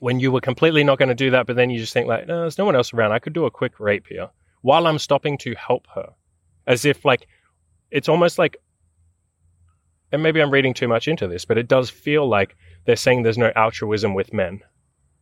[0.00, 2.26] When you were completely not going to do that, but then you just think like,
[2.26, 3.12] no, there's no one else around.
[3.12, 4.30] I could do a quick rape here
[4.62, 6.10] while I'm stopping to help her,
[6.66, 7.26] as if like
[7.90, 8.56] it's almost like,
[10.12, 13.22] and maybe I'm reading too much into this, but it does feel like they're saying
[13.22, 14.60] there's no altruism with men.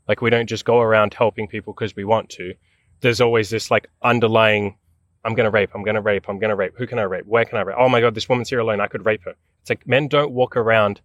[0.08, 2.54] Like we don't just go around helping people because we want to.
[3.00, 4.76] There's always this like underlying,
[5.24, 6.74] I'm going to rape, I'm going to rape, I'm going to rape.
[6.76, 7.26] Who can I rape?
[7.26, 7.76] Where can I rape?
[7.78, 8.80] Oh my God, this woman's here alone.
[8.80, 9.34] I could rape her.
[9.62, 11.00] It's like men don't walk around.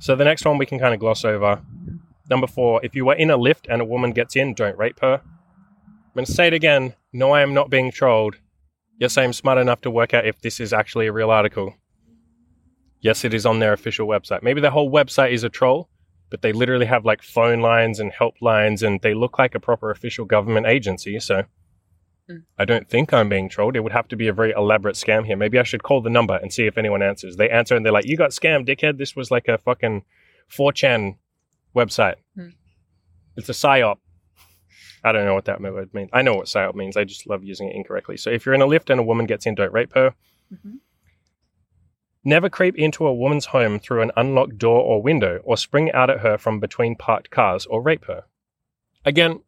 [0.00, 1.60] So the next one we can kind of gloss over.
[2.30, 5.00] Number four, if you were in a lift and a woman gets in, don't rape
[5.00, 5.22] her.
[5.24, 6.94] I'm going to say it again.
[7.12, 8.36] No, I am not being trolled.
[8.98, 11.74] Yes, I am smart enough to work out if this is actually a real article.
[13.00, 14.42] Yes, it is on their official website.
[14.42, 15.88] Maybe the whole website is a troll,
[16.30, 19.90] but they literally have like phone lines and helplines and they look like a proper
[19.90, 21.18] official government agency.
[21.20, 21.44] So
[22.30, 22.42] Mm.
[22.58, 23.76] I don't think I'm being trolled.
[23.76, 25.36] It would have to be a very elaborate scam here.
[25.36, 27.36] Maybe I should call the number and see if anyone answers.
[27.36, 28.98] They answer and they're like, You got scammed, dickhead.
[28.98, 30.04] This was like a fucking
[30.50, 31.16] 4chan
[31.74, 32.16] website.
[32.36, 32.54] Mm.
[33.36, 33.96] It's a psyop.
[35.04, 36.10] I don't know what that word means.
[36.12, 36.96] I know what psyop means.
[36.96, 38.16] I just love using it incorrectly.
[38.16, 40.14] So if you're in a lift and a woman gets in, don't rape her.
[40.52, 40.78] Mhm.
[42.24, 46.10] Never creep into a woman's home through an unlocked door or window, or spring out
[46.10, 48.24] at her from between parked cars, or rape her.
[49.04, 49.42] Again,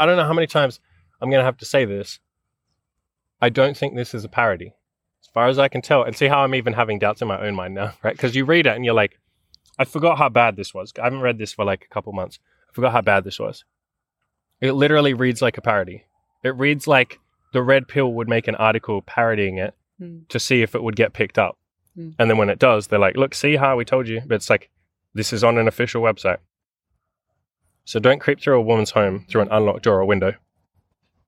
[0.00, 0.80] I don't know how many times
[1.20, 2.18] I'm going to have to say this.
[3.40, 4.74] I don't think this is a parody,
[5.20, 6.02] as far as I can tell.
[6.02, 8.14] And see how I'm even having doubts in my own mind now, right?
[8.16, 9.18] Because you read it and you're like,
[9.78, 10.92] I forgot how bad this was.
[11.00, 12.38] I haven't read this for like a couple months.
[12.70, 13.64] I forgot how bad this was.
[14.60, 16.04] It literally reads like a parody.
[16.44, 17.18] It reads like
[17.52, 20.20] the Red Pill would make an article parodying it Hmm.
[20.30, 21.58] to see if it would get picked up.
[21.94, 22.10] Hmm.
[22.18, 24.22] And then when it does, they're like, look, see how we told you?
[24.26, 24.70] But it's like,
[25.14, 26.38] this is on an official website.
[27.84, 30.34] So don't creep through a woman's home through an unlocked door or window.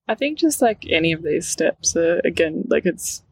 [0.09, 3.22] I think just like any of these steps, uh, again, like it's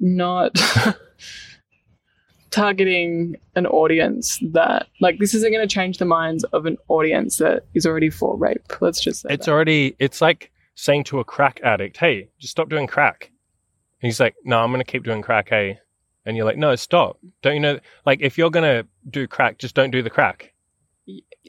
[0.00, 0.56] not
[2.56, 7.36] targeting an audience that, like, this isn't going to change the minds of an audience
[7.36, 8.62] that is already for rape.
[8.80, 9.52] Let's just say It's that.
[9.52, 13.30] already, it's like saying to a crack addict, hey, just stop doing crack.
[14.00, 15.78] And he's like, no, I'm going to keep doing crack, hey.
[16.24, 17.18] And you're like, no, stop.
[17.42, 20.52] Don't you know, like, if you're going to do crack, just don't do the crack.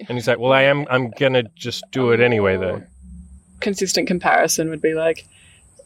[0.08, 0.86] And he's like, "Well, I am.
[0.92, 2.84] I'm gonna just do it anyway, though."
[3.60, 5.26] Consistent comparison would be like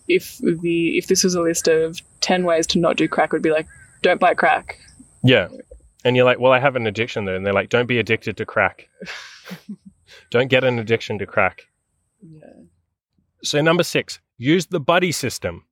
[0.10, 3.42] if the if this was a list of ten ways to not do crack, would
[3.42, 3.68] be like,
[4.02, 4.78] don't buy crack.
[5.24, 5.48] Yeah.
[6.04, 8.38] And you're like, "Well, I have an addiction, though," and they're like, "Don't be addicted
[8.38, 8.90] to crack.
[10.32, 11.68] Don't get an addiction to crack."
[12.22, 12.48] Yeah.
[13.44, 15.66] So number six, use the buddy system.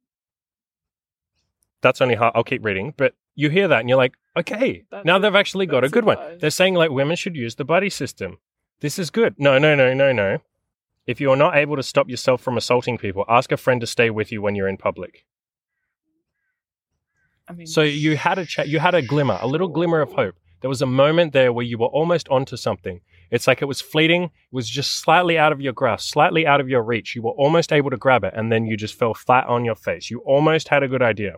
[1.82, 2.34] That's only hard.
[2.36, 5.66] I'll keep reading, but you hear that and you're like, okay, That's now they've actually
[5.66, 6.18] got a good one.
[6.40, 8.38] They're saying like women should use the buddy system.
[8.82, 9.36] This is good.
[9.38, 10.40] No, no, no, no, no.
[11.08, 13.88] If you are not able to stop yourself from assaulting people, ask a friend to
[13.88, 15.26] stay with you when you're in public.
[17.50, 20.36] I mean, So you had a you had a glimmer, a little glimmer of hope.
[20.62, 23.02] There was a moment there where you were almost onto something.
[23.32, 26.60] It's like it was fleeting, it was just slightly out of your grasp, slightly out
[26.60, 27.16] of your reach.
[27.16, 29.76] You were almost able to grab it, and then you just fell flat on your
[29.76, 30.10] face.
[30.10, 31.36] You almost had a good idea.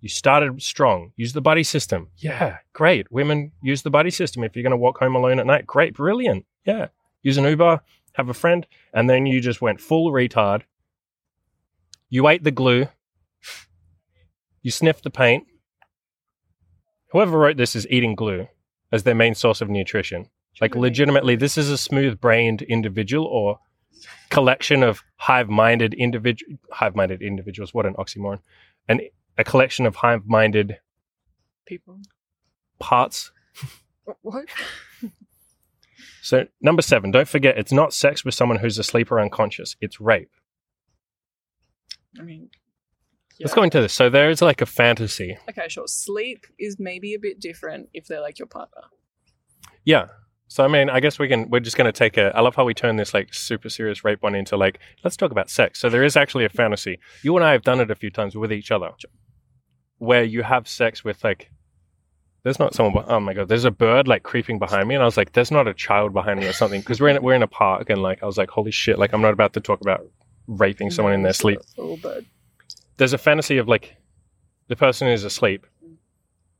[0.00, 1.12] You started strong.
[1.16, 2.08] Use the buddy system.
[2.16, 3.10] Yeah, great.
[3.12, 5.66] Women use the buddy system if you're going to walk home alone at night.
[5.66, 6.44] Great, brilliant.
[6.64, 6.88] Yeah.
[7.22, 7.80] Use an Uber,
[8.14, 10.62] have a friend, and then you just went full retard.
[12.10, 12.88] You ate the glue.
[14.62, 15.46] You sniff the paint.
[17.10, 18.48] Whoever wrote this is eating glue
[18.90, 20.28] as their main source of nutrition.
[20.60, 23.58] Like, legitimately, this is a smooth brained individual or
[24.30, 27.72] collection of hive minded individual hive minded individuals.
[27.72, 28.40] What an oxymoron.
[28.88, 29.02] And
[29.38, 30.78] a collection of hive minded
[31.66, 32.00] people.
[32.78, 33.30] parts.
[34.22, 34.46] What?
[36.24, 40.00] So, number seven, don't forget it's not sex with someone who's asleep or unconscious, it's
[40.00, 40.30] rape.
[42.16, 42.50] I mean,
[43.40, 43.92] Let's go into this.
[43.92, 45.36] So, there is like a fantasy.
[45.48, 45.86] Okay, sure.
[45.86, 48.82] Sleep is maybe a bit different if they're like your partner.
[49.84, 50.06] Yeah.
[50.52, 51.48] So I mean, I guess we can.
[51.48, 52.30] We're just going to take a.
[52.36, 55.30] I love how we turn this like super serious rape one into like let's talk
[55.30, 55.80] about sex.
[55.80, 56.98] So there is actually a fantasy.
[57.22, 58.90] You and I have done it a few times with each other,
[59.96, 61.50] where you have sex with like.
[62.44, 63.04] There's not someone.
[63.06, 63.48] Oh my god!
[63.48, 66.12] There's a bird like creeping behind me, and I was like, "There's not a child
[66.12, 68.36] behind me or something." Because we're in we're in a park, and like I was
[68.36, 70.04] like, "Holy shit!" Like I'm not about to talk about
[70.48, 71.60] raping someone in their sleep.
[71.78, 72.24] Oh, but
[72.96, 73.96] There's a fantasy of like
[74.68, 75.66] the person is asleep.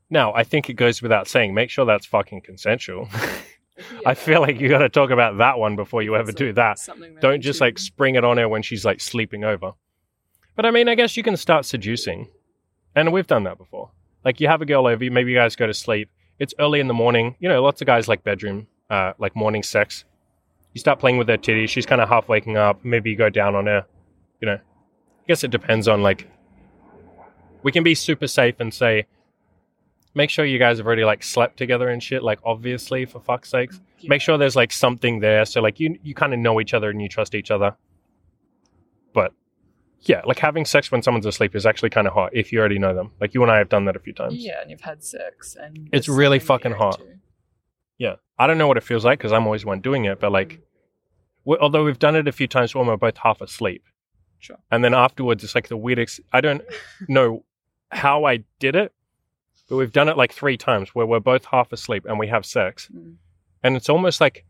[0.09, 1.53] Now I think it goes without saying.
[1.53, 3.09] Make sure that's fucking consensual.
[4.05, 6.77] I feel like you got to talk about that one before you ever do that.
[7.21, 9.71] Don't just like spring it on her when she's like sleeping over.
[10.55, 12.27] But I mean, I guess you can start seducing.
[12.95, 13.89] And we've done that before.
[14.23, 16.09] Like you have a girl over, maybe you guys go to sleep.
[16.39, 17.35] It's early in the morning.
[17.39, 20.05] You know, lots of guys like bedroom, uh, like morning sex.
[20.73, 21.69] You start playing with her titties.
[21.69, 22.83] She's kind of half waking up.
[22.83, 23.85] Maybe you go down on her.
[24.41, 24.59] You know,
[25.23, 26.27] I guess it depends on like.
[27.63, 29.05] We can be super safe and say,
[30.13, 32.21] make sure you guys have already like slept together and shit.
[32.21, 36.13] Like obviously, for fuck's sakes make sure there's like something there so like you you
[36.13, 37.73] kind of know each other and you trust each other
[39.13, 39.31] but
[40.01, 42.77] yeah like having sex when someone's asleep is actually kind of hot if you already
[42.77, 44.81] know them like you and i have done that a few times Yeah, and you've
[44.81, 46.99] had sex, and It's really fucking hot.
[46.99, 47.13] into.
[47.97, 50.19] yeah i don't know what it feels like because i'm always the one doing it
[50.19, 50.59] but like
[51.45, 53.85] we although we've done it a few times when we're both half asleep
[54.43, 54.57] Sure.
[54.71, 56.61] and then afterwards it's like the weirdest i don't
[57.07, 57.45] know
[57.91, 58.91] how i did it
[59.69, 62.45] but we've done it like three times where we're both half asleep and we have
[62.45, 62.89] sex.
[62.93, 63.15] Mm.
[63.63, 64.45] and it's almost like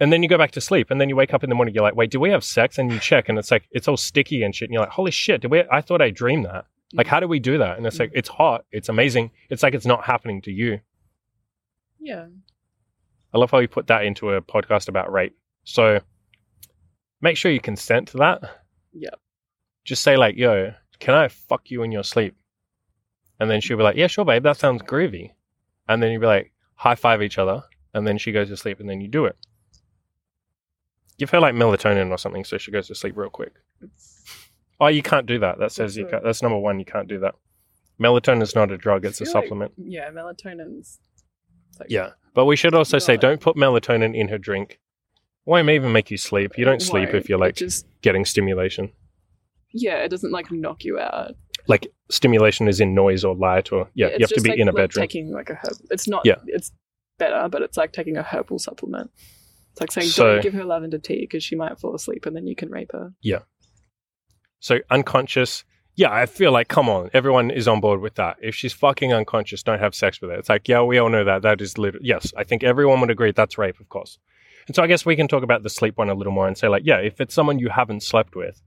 [0.00, 1.74] and then you go back to sleep and then you wake up in the morning
[1.74, 2.78] you're like wait do we have sex?
[2.78, 5.10] And you check and it's like it's all sticky and shit and you're like holy
[5.10, 6.66] shit did we i thought i dreamed that.
[6.92, 7.76] Like how do we do that?
[7.78, 10.80] And it's like it's hot it's amazing it's like it's not happening to you.
[11.98, 12.26] Yeah.
[13.32, 15.36] i love how you put that into a podcast about rape.
[15.64, 16.00] So
[17.22, 18.63] make sure you consent to that
[18.94, 19.18] Yep.
[19.84, 22.36] just say like yo can i fuck you in your sleep?
[23.40, 25.32] And then she'll be like yeah sure babe that sounds groovy.
[25.88, 28.80] And then you'll be like high five each other and then she goes to sleep
[28.80, 29.36] and then you do it.
[31.18, 33.54] Give her like melatonin or something so she goes to sleep real quick.
[34.80, 35.58] Oh you can't do that.
[35.58, 37.34] That says you can't that's number one you can't do that.
[38.00, 39.72] Melatonin is not a drug it's a feel like- supplement.
[39.76, 40.98] Yeah, melatonin's.
[41.70, 44.80] it's like- yeah but we should also say don't put melatonin in her drink
[45.46, 48.90] won't even make you sleep you don't sleep if you're like just getting stimulation
[49.74, 51.32] yeah, it doesn't like knock you out.
[51.66, 54.58] like stimulation is in noise or light or yeah, it's you have to be like,
[54.58, 55.76] in a like bedroom Taking like a herb.
[55.90, 56.22] It's not.
[56.24, 56.36] Yeah.
[56.46, 56.70] It's
[57.18, 59.10] better, but it's like taking a herbal supplement.
[59.72, 62.36] It's like saying So- don't give her lavender tea because she might fall asleep and
[62.36, 63.12] then you can rape her.
[63.20, 63.40] Yeah.
[64.60, 65.64] So unconscious
[65.96, 69.12] yeah i feel like come on everyone is on board with that if she's fucking
[69.12, 71.78] unconscious don't have sex with her it's like yeah we all know that that is
[71.78, 74.18] literally yes i think everyone would agree that's rape of course
[74.66, 76.56] and so i guess we can talk about the sleep one a little more and
[76.58, 78.60] say like yeah if it's someone you haven't slept with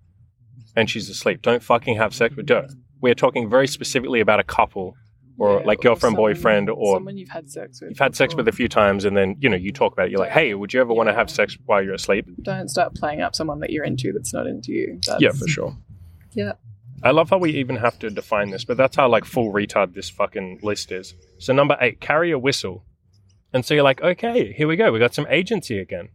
[0.76, 2.68] and she's asleep don't fucking have sex with her
[3.02, 4.96] we're talking very specifically about a couple
[5.40, 7.92] or Yeah, like girlfriend someone- boyfriend or someone you've had sex with.
[7.92, 10.12] you've had sex with a few times and then you know you talk about it
[10.12, 12.96] you're like hey would you ever want to have sex while you're asleep Don't start
[12.96, 15.00] playing up someone that you're into that's not into you.
[15.06, 15.78] That's, yeah for sure
[16.34, 16.54] Yeah.
[17.04, 19.94] I love how we even have to define this, but that's how like full retard
[19.94, 21.14] this fucking list is.
[21.38, 22.84] So number eight, carry a whistle.
[23.54, 24.92] And so you're like, okay, here we go.
[24.92, 26.10] We got some agency again.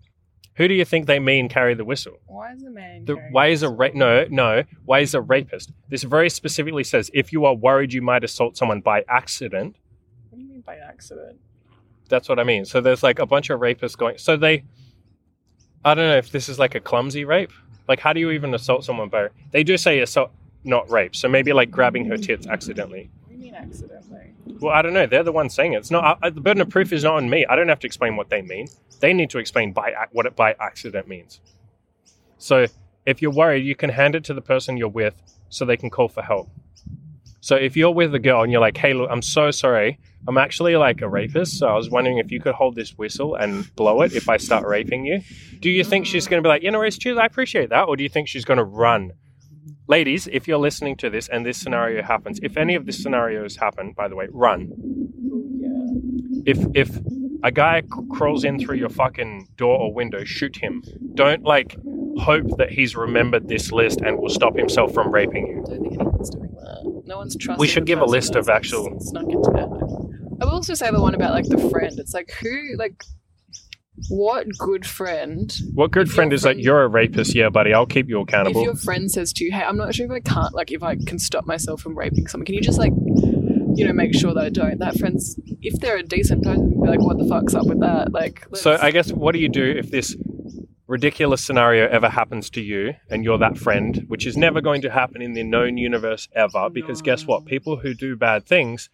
[0.57, 2.19] Who do you think they mean carry the whistle?
[2.27, 3.07] Why is a man?
[3.07, 5.73] The, why is a ra- no no why is a rapist?
[5.89, 9.77] This very specifically says if you are worried you might assault someone by accident.
[10.29, 11.39] What do you mean by accident?
[12.11, 12.67] That's what I mean.
[12.67, 14.19] So there's like a bunch of rapists going.
[14.19, 14.65] So they,
[15.83, 17.53] I don't know if this is like a clumsy rape.
[17.89, 19.29] Like how do you even assault someone by?
[19.53, 20.33] They do say assault,
[20.65, 21.17] not rape.
[21.17, 23.11] So maybe like grabbing her tits accidentally.
[23.23, 24.32] What do you mean accidentally?
[24.45, 25.07] Well, I don't know.
[25.07, 25.79] They're the ones saying it.
[25.79, 27.47] It's not uh, the burden of proof is not on me.
[27.47, 28.69] I don't have to explain what they mean.
[29.01, 31.41] They need to explain by what it by accident means.
[32.39, 32.67] So
[33.07, 35.15] if you're worried, you can hand it to the person you're with
[35.49, 36.51] so they can call for help.
[37.41, 39.99] So if you're with a girl and you're like, "Hey, look, I'm so sorry.
[40.29, 41.59] I'm actually like a rapist.
[41.59, 44.37] So I was wondering if you could hold this whistle and blow it if I
[44.37, 45.21] start raping you."
[45.61, 47.19] Do you think she's going to be like, "You know, it's true.
[47.19, 49.13] I appreciate that," or do you think she's going to run?
[49.89, 53.57] Ladies, if you're listening to this and this scenario happens, if any of these scenarios
[53.57, 54.71] happen, by the way, run
[55.61, 56.53] Yeah.
[56.53, 56.99] if if
[57.45, 60.83] a guy crawls in through your fucking door or window, shoot him.
[61.15, 61.77] Don't like
[62.19, 65.65] hope that he's remembered this list and will stop himself from raping you.
[65.67, 67.03] I don't think anyone's doing that.
[67.07, 67.61] No one's trusting.
[67.61, 70.37] We should give a list of actual- snuck into home.
[70.41, 71.99] I will also say the one about like the friend.
[71.99, 73.03] It's like who like
[74.09, 77.73] what good friend What good friend is like you're a rapist, yeah, buddy.
[77.75, 78.61] I'll keep you accountable.
[78.61, 80.83] if your friend says to you, "Hey, I'm not sure if I can't like if
[80.83, 82.47] I can stop myself from raping someone.
[82.47, 82.93] Can you just like
[83.75, 86.89] you know make sure that I don't?" That friend's if they're a decent person, be
[86.89, 89.49] like, "What the fuck's up with that?" Like, So let's- I guess what do you
[89.49, 90.17] do if this
[90.89, 94.91] ridiculous scenario ever happens to you and you're that friend, which is never going to
[94.91, 96.69] happen in the known universe ever?
[96.71, 97.47] Because guess what?
[97.47, 98.89] People who do bad things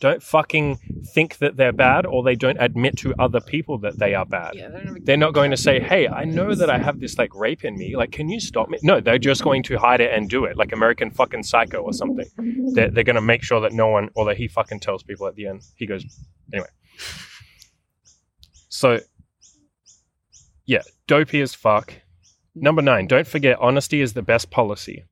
[0.00, 0.78] don't fucking
[1.14, 4.54] think that they're bad or they don't admit to other people that they are bad.
[4.54, 6.78] yeah, they don't have a They're not going to say, "Hey, I know that I
[6.78, 7.96] have this like rape in me.
[7.96, 10.56] Like, can you stop me?" No, they're just going to hide it and do it,
[10.56, 12.26] like American fucking Psycho or something.
[12.74, 15.26] They're, they're going to make sure that no one, or that he fucking tells people
[15.26, 15.62] at the end.
[15.76, 16.04] He goes,
[16.52, 16.68] anyway.
[18.68, 19.00] So,
[20.66, 21.94] yeah, dopey as fuck.
[22.54, 25.04] Number nine, don't forget honesty is the best policy.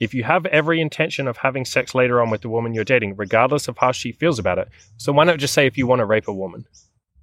[0.00, 3.16] If you have every intention of having sex later on with the woman you're dating,
[3.16, 6.00] regardless of how she feels about it, so why not just say if you want
[6.00, 6.66] to rape a woman?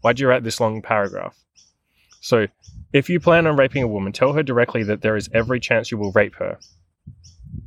[0.01, 1.35] Why'd you write this long paragraph?
[2.21, 2.47] So,
[2.91, 5.91] if you plan on raping a woman, tell her directly that there is every chance
[5.91, 6.57] you will rape her.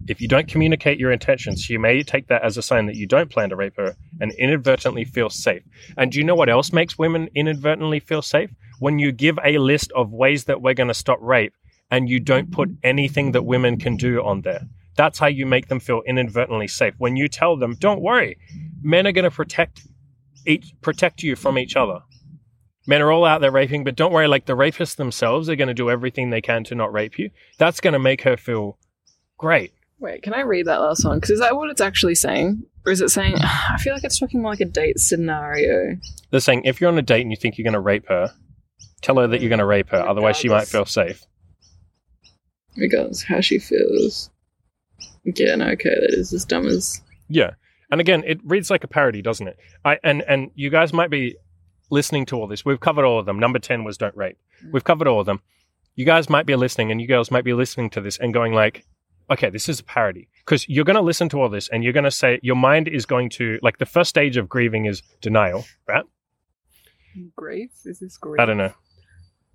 [0.09, 3.07] If you don't communicate your intentions, she may take that as a sign that you
[3.07, 5.63] don't plan to rape her and inadvertently feel safe.
[5.97, 8.51] And do you know what else makes women inadvertently feel safe?
[8.79, 11.55] When you give a list of ways that we're going to stop rape
[11.91, 14.63] and you don't put anything that women can do on there.
[14.99, 16.93] That's how you make them feel inadvertently safe.
[16.99, 18.37] When you tell them, don't worry,
[18.83, 19.87] men are going to protect
[20.45, 22.01] each, protect you from each other.
[22.85, 25.69] Men are all out there raping, but don't worry, like the rapists themselves are going
[25.69, 27.31] to do everything they can to not rape you.
[27.59, 28.77] That's going to make her feel
[29.37, 29.73] great.
[30.01, 31.19] Wait, can I read that last one?
[31.19, 33.37] Because is that what it's actually saying, or is it saying?
[33.39, 35.97] I feel like it's talking more like a date scenario.
[36.33, 38.35] They're saying if you're on a date and you think you're going to rape her,
[39.01, 40.01] tell her that you're going to rape her.
[40.01, 41.23] Otherwise, she might feel safe.
[42.77, 44.31] Regardless how she feels.
[45.25, 47.01] Yeah, no, okay, that is as dumb as.
[47.29, 47.53] Yeah.
[47.91, 49.59] And again, it reads like a parody, doesn't it?
[49.85, 51.37] I and and you guys might be
[51.91, 52.65] listening to all this.
[52.65, 53.39] We've covered all of them.
[53.39, 54.37] Number 10 was don't rape.
[54.65, 54.73] Mm.
[54.73, 55.41] We've covered all of them.
[55.95, 58.53] You guys might be listening and you girls might be listening to this and going
[58.53, 58.85] like,
[59.31, 61.93] "Okay, this is a parody." Cuz you're going to listen to all this and you're
[61.93, 65.03] going to say your mind is going to like the first stage of grieving is
[65.21, 66.05] denial, right?
[67.35, 67.71] Grief?
[67.85, 68.41] Is this grief?
[68.41, 68.73] I don't know.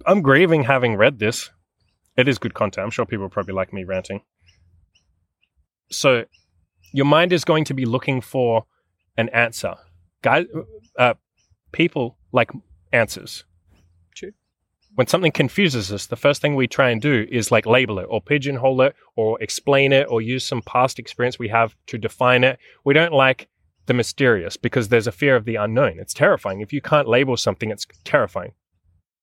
[0.06, 1.50] I'm grieving having read this.
[2.18, 2.84] It is good content.
[2.84, 4.22] I'm sure people probably like me ranting.
[5.90, 6.26] So,
[6.92, 8.66] your mind is going to be looking for
[9.18, 9.76] an answer.
[10.22, 10.46] Guys,
[10.98, 11.16] uh,
[11.72, 12.52] people like
[12.92, 13.44] answers.
[14.16, 14.32] True.
[14.96, 18.06] When something confuses us, the first thing we try and do is like label it
[18.10, 22.44] or pigeonhole it or explain it or use some past experience we have to define
[22.44, 22.60] it.
[22.86, 23.50] We don't like
[23.86, 26.00] the mysterious because there's a fear of the unknown.
[26.00, 26.62] It's terrifying.
[26.62, 28.54] If you can't label something, it's terrifying.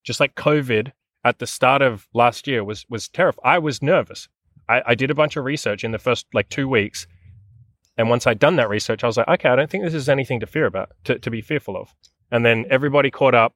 [0.04, 0.92] Just like COVID
[1.24, 3.54] at the start of last year was was terrifying.
[3.54, 4.28] I was nervous.
[4.70, 7.06] I, I did a bunch of research in the first like two weeks.
[7.96, 10.08] And once I'd done that research, I was like, okay, I don't think this is
[10.08, 11.94] anything to fear about, to, to be fearful of.
[12.30, 13.54] And then everybody caught up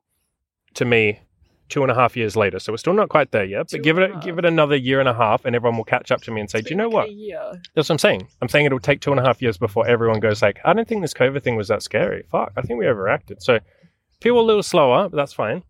[0.74, 1.20] to me
[1.68, 2.58] two and a half years later.
[2.58, 4.76] So we're still not quite there yet, Two but give it a give it another
[4.76, 6.76] year and a half and everyone will catch up to me and say, Do you
[6.76, 7.10] know what?
[7.74, 8.28] That's what I'm saying.
[8.42, 10.86] I'm saying it'll take two and a half years before everyone goes like, I don't
[10.86, 12.24] think this COVID thing was that scary.
[12.30, 13.40] Fuck, I think we overreacted.
[13.40, 13.60] So
[14.20, 15.62] people are a little slower, but that's fine.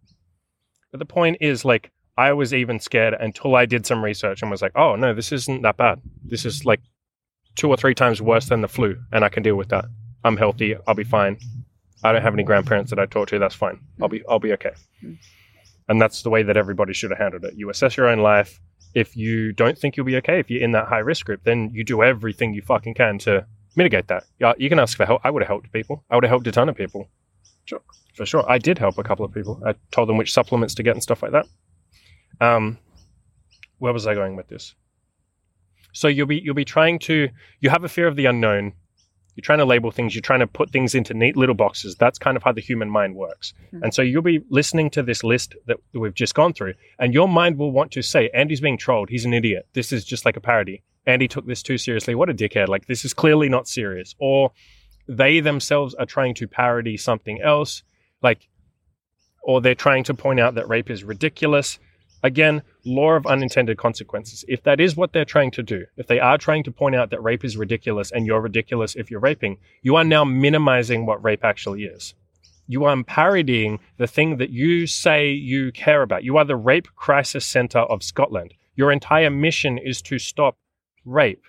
[0.90, 4.50] But the point is, like, I was even scared until I did some research and
[4.50, 6.00] was like, oh no, this isn't that bad.
[6.24, 6.80] This is like
[7.56, 9.86] two or three times worse than the flu, and I can deal with that.
[10.24, 10.76] I'm healthy.
[10.86, 11.38] I'll be fine.
[12.02, 13.38] I don't have any grandparents that I talk to.
[13.38, 13.80] That's fine.
[14.00, 14.72] I'll be I'll be okay.
[15.02, 15.18] Mm.
[15.88, 17.54] And that's the way that everybody should have handled it.
[17.56, 18.60] You assess your own life.
[18.94, 21.70] If you don't think you'll be okay, if you're in that high risk group, then
[21.74, 23.44] you do everything you fucking can to
[23.76, 24.24] mitigate that.
[24.38, 25.20] Yeah, you can ask for help.
[25.24, 26.04] I would have helped people.
[26.10, 27.08] I would have helped a ton of people.
[27.64, 27.80] Sure.
[28.14, 28.48] For sure.
[28.48, 29.60] I did help a couple of people.
[29.66, 31.46] I told them which supplements to get and stuff like that.
[32.40, 32.78] Um,
[33.78, 34.74] where was I going with this?
[35.92, 37.28] So you'll be you'll be trying to
[37.60, 38.72] you have a fear of the unknown.
[39.36, 40.14] You're trying to label things.
[40.14, 41.96] You're trying to put things into neat little boxes.
[41.96, 43.52] That's kind of how the human mind works.
[43.72, 43.82] Mhm.
[43.82, 47.28] And so you'll be listening to this list that we've just gone through, and your
[47.28, 49.10] mind will want to say, "Andy's being trolled.
[49.10, 49.66] He's an idiot.
[49.72, 50.82] This is just like a parody.
[51.06, 52.14] Andy took this too seriously.
[52.14, 52.68] What a dickhead!
[52.68, 54.52] Like this is clearly not serious." Or
[55.08, 57.82] they themselves are trying to parody something else,
[58.22, 58.48] like,
[59.42, 61.78] or they're trying to point out that rape is ridiculous.
[62.24, 64.46] Again, law of unintended consequences.
[64.48, 67.10] If that is what they're trying to do, if they are trying to point out
[67.10, 71.22] that rape is ridiculous and you're ridiculous if you're raping, you are now minimizing what
[71.22, 72.14] rape actually is.
[72.66, 76.24] You are parodying the thing that you say you care about.
[76.24, 78.54] You are the Rape Crisis Center of Scotland.
[78.74, 80.56] Your entire mission is to stop
[81.04, 81.44] rape.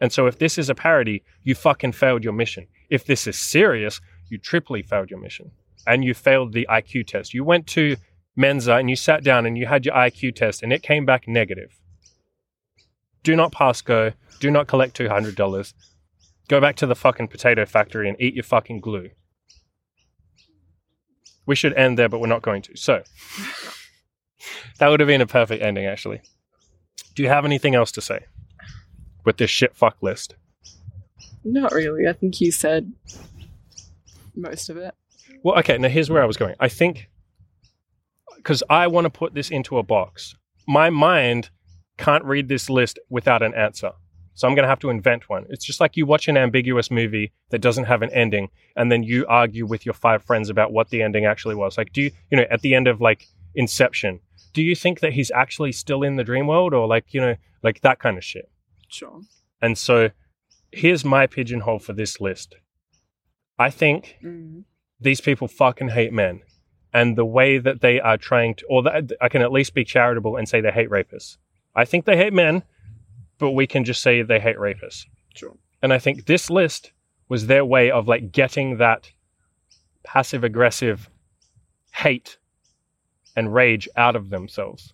[0.00, 2.66] And so if this is a parody, you fucking failed your mission.
[2.90, 5.52] If this is serious, you triply failed your mission.
[5.86, 7.32] And you failed the IQ test.
[7.32, 7.96] You went to
[8.36, 11.26] Mensa and you sat down and you had your IQ test and it came back
[11.26, 11.80] negative.
[13.22, 14.12] Do not pass go.
[14.38, 15.72] Do not collect $200.
[16.48, 19.10] Go back to the fucking potato factory and eat your fucking glue.
[21.46, 22.76] We should end there, but we're not going to.
[22.76, 23.02] So,
[24.78, 26.20] that would have been a perfect ending, actually.
[27.14, 28.26] Do you have anything else to say
[29.24, 30.34] with this shit fuck list?
[31.42, 32.06] Not really.
[32.06, 32.92] I think you said
[34.34, 34.94] most of it.
[35.42, 36.54] Well, okay, now here's where I was going.
[36.60, 37.08] I think
[38.46, 40.36] because I want to put this into a box,
[40.68, 41.50] my mind
[41.98, 43.90] can't read this list without an answer.
[44.34, 45.46] So I'm going to have to invent one.
[45.48, 49.02] It's just like you watch an ambiguous movie that doesn't have an ending, and then
[49.02, 51.76] you argue with your five friends about what the ending actually was.
[51.76, 53.26] Like, do you, you know, at the end of like
[53.56, 54.20] Inception,
[54.52, 57.34] do you think that he's actually still in the dream world, or like, you know,
[57.64, 58.48] like that kind of shit?
[58.86, 59.22] Sure.
[59.60, 60.10] And so
[60.70, 62.54] here's my pigeonhole for this list.
[63.58, 64.62] I think Mm.
[65.00, 66.42] these people fucking hate men.
[66.92, 69.84] And the way that they are trying to, or that I can at least be
[69.84, 71.36] charitable and say they hate rapists.
[71.74, 72.62] I think they hate men,
[73.38, 75.04] but we can just say they hate rapists.
[75.34, 75.56] Sure.
[75.82, 76.92] And I think this list
[77.28, 79.10] was their way of like getting that
[80.04, 81.10] passive aggressive
[81.92, 82.38] hate
[83.34, 84.92] and rage out of themselves.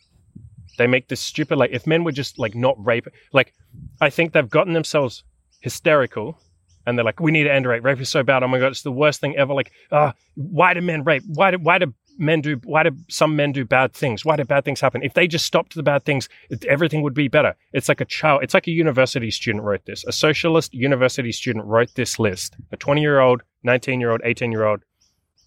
[0.79, 3.53] They make this stupid, like, if men were just like not rape, like,
[4.01, 5.23] I think they've gotten themselves
[5.61, 6.39] hysterical
[6.87, 7.85] and they're like, we need to end rape.
[7.85, 8.43] Rape is so bad.
[8.43, 9.55] Oh my God, it's the worst thing ever.
[9.55, 11.23] Like, ah, why do men rape?
[11.27, 14.25] Why do, why do men do, why do some men do bad things?
[14.25, 15.03] Why do bad things happen?
[15.03, 16.29] If they just stopped the bad things,
[16.69, 17.55] everything would be better.
[17.73, 20.05] It's like a child, it's like a university student wrote this.
[20.05, 22.57] A socialist university student wrote this list.
[22.73, 24.83] A 20 year old, 19 year old, 18 year old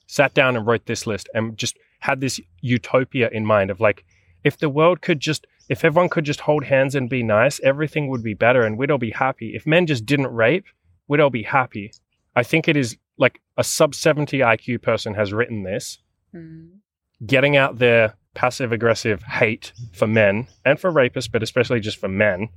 [0.08, 4.06] sat down and wrote this list and just had this utopia in mind of like,
[4.44, 8.08] if the world could just, if everyone could just hold hands and be nice, everything
[8.10, 9.56] would be better and we'd all be happy.
[9.56, 10.66] If men just didn't rape,
[11.08, 11.92] we'd all be happy.
[12.36, 16.00] I think it is like a sub 70 IQ person has written this,
[16.34, 16.80] Mm.
[17.26, 22.10] getting out their passive aggressive hate for men and for rapists, but especially just for
[22.10, 22.50] men.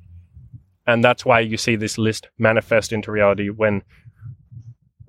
[0.87, 3.83] And that's why you see this list manifest into reality when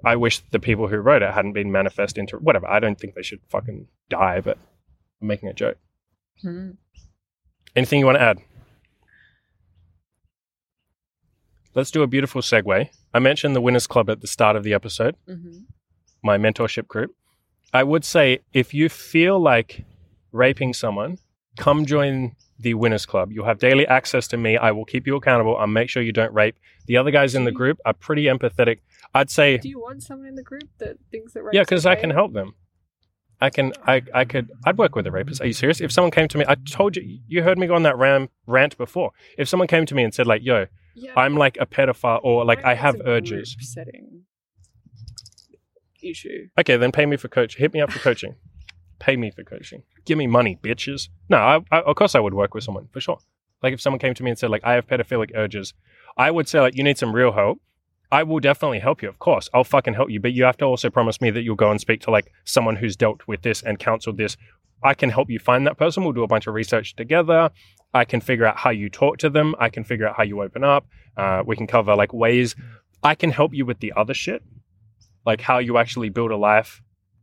[0.06, 2.68] I wish the people who wrote it hadn't been manifest into whatever.
[2.70, 4.58] I don't think they should fucking die, but
[5.22, 5.78] I'm making a joke.
[6.46, 6.78] Mm.
[7.76, 8.38] Anything you want to add?
[11.76, 12.90] Let's do a beautiful segue.
[13.14, 15.60] I mentioned the Winners Club at the start of the episode, hmm
[16.22, 17.16] my mentorship group.
[17.74, 19.86] I would say if you feel like
[20.34, 21.18] raping someone,
[21.58, 23.32] come join the Winners Club.
[23.32, 24.58] You'll have daily access to me.
[24.58, 25.56] I will keep you accountable.
[25.56, 26.58] I'll make sure you don't rape.
[26.88, 28.80] The other guys in the group are pretty empathetic.
[29.14, 31.44] I'd say, Do you want someone in the group that thinks that?
[31.54, 32.54] yeah, rape's because I can help them.
[33.40, 35.40] I can, I, I could, I'd work with a rapist.
[35.42, 35.80] Are you serious?
[35.80, 38.28] If someone came to me, I told you, you heard me go on that ram,
[38.46, 39.12] rant before.
[39.38, 40.66] If someone came to me and said, like, yo,
[40.96, 43.56] Yeah, I'm like a pedophile or like I have urges.
[43.60, 44.24] Setting
[46.02, 46.48] issue.
[46.58, 47.60] Okay, then pay me for coaching.
[47.60, 48.36] Hit me up for coaching.
[49.00, 49.84] pay me for coaching.
[50.06, 51.10] Give me money, bitches.
[51.30, 53.20] No, I, I, of course I would work with someone for sure.
[53.64, 55.74] Like if someone came to me and said like I have pedophilic urges,
[56.18, 57.62] I would say like you need some real help.
[58.12, 59.10] I will definitely help you.
[59.10, 60.20] Of course, I'll fucking help you.
[60.20, 62.76] But you have to also promise me that you'll go and speak to like someone
[62.76, 64.36] who's dealt with this and counseled this.
[64.84, 66.04] I can help you find that person.
[66.04, 67.52] We'll do a bunch of research together.
[67.94, 69.56] I can figure out how you talk to them.
[69.60, 70.86] I can figure out how you open up.
[71.18, 72.56] Uh, we can cover like ways.
[73.04, 74.44] I can help you with the other shit,
[75.26, 76.82] like how you actually build a life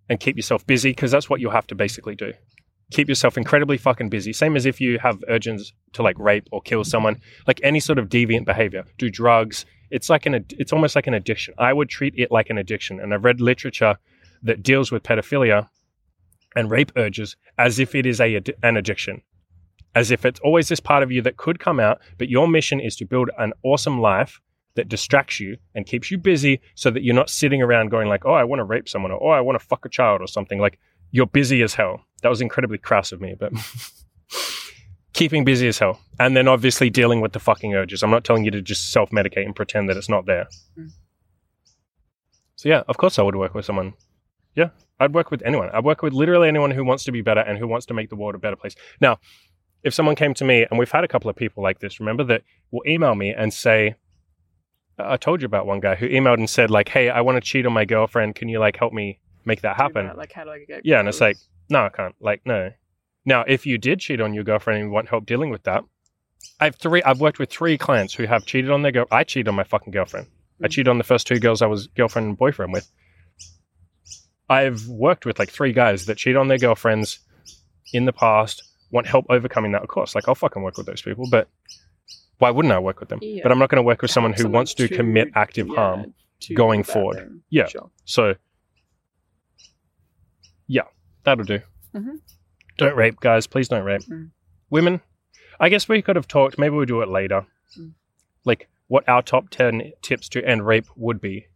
[0.09, 2.33] and keep yourself busy, because that's what you'll have to basically do.
[2.93, 4.33] Keep yourself incredibly fucking busy.
[4.33, 7.99] Same as if you have urges to like rape or kill someone, like any sort
[7.99, 9.67] of deviant behavior, do drugs.
[9.91, 11.55] It's like an, it's almost like an addiction.
[11.59, 13.01] I would treat it like an addiction.
[13.01, 13.99] And I've read literature
[14.43, 15.69] that deals with pedophilia
[16.55, 19.23] and rape urges as if it is a, an addiction,
[19.97, 22.79] as if it's always this part of you that could come out, but your mission
[22.79, 24.41] is to build an awesome life
[24.75, 28.27] that distracts you and keeps you busy so that you're not sitting around going like,
[28.27, 30.27] oh, I want to rape someone or oh, I want to fuck a child or
[30.27, 30.61] something.
[30.61, 30.79] Like
[31.13, 32.05] you're busy as hell.
[32.23, 33.53] That was incredibly crass of me, but
[35.15, 35.99] keeping busy as hell.
[36.21, 38.03] And then obviously dealing with the fucking urges.
[38.03, 40.47] I'm not telling you to just self medicate and pretend that it's not there.
[40.79, 40.91] Mm.
[42.57, 43.95] So yeah, of course I would work with someone.
[44.55, 44.71] Yeah,
[45.01, 45.71] I'd work with anyone.
[45.73, 48.09] I'd work with literally anyone who wants to be better and who wants to make
[48.09, 48.75] the world a better place.
[49.01, 49.19] Now,
[49.87, 52.25] if someone came to me, and we've had a couple of people like this, remember
[52.25, 53.95] that will email me and say,
[54.99, 57.41] I told you about one guy who emailed and said, like, hey, I want to
[57.41, 58.35] cheat on my girlfriend.
[58.35, 60.11] Can you like help me make that happen?
[60.17, 60.85] Like, how do I get?
[60.85, 61.37] Yeah, and it's like,
[61.71, 62.15] no, I can't.
[62.21, 62.73] Like, no.
[63.25, 65.85] Now, if you did cheat on your girlfriend and you want help dealing with that,
[66.61, 67.03] I've three.
[67.05, 69.07] I've worked with three clients who have cheated on their girl.
[69.13, 70.27] I cheated on my fucking girlfriend.
[70.63, 70.71] I Mhm.
[70.71, 72.91] cheated on the first two girls I was girlfriend and boyfriend with.
[74.49, 77.21] I've worked with like three guys that cheat on their girlfriends
[77.93, 78.63] in the past.
[78.91, 79.83] Want help overcoming that?
[79.83, 81.49] Of course, like I'll fucking work with those people, but
[82.39, 83.19] why wouldn't I work with them?
[83.23, 83.41] Yeah.
[83.43, 86.15] But I'm not going to work with someone who wants to, commit active yeah, harm.
[86.55, 87.17] going forward.
[87.17, 87.43] thing.
[87.51, 87.67] Yeah.
[87.67, 87.91] Sure.
[88.05, 88.35] So,
[90.67, 90.83] yeah,
[91.25, 91.61] that'll do.
[91.95, 92.21] Mhm.
[92.77, 93.47] Don't rape, guys.
[93.47, 94.03] Please don't rape.
[94.03, 94.31] Mm.
[94.71, 95.01] Women,
[95.59, 96.59] I guess we could have talked.
[96.59, 97.47] Maybe we'll do it later.
[97.79, 97.93] Mm.
[98.45, 101.47] Like what our top 10 tips to end rape would be.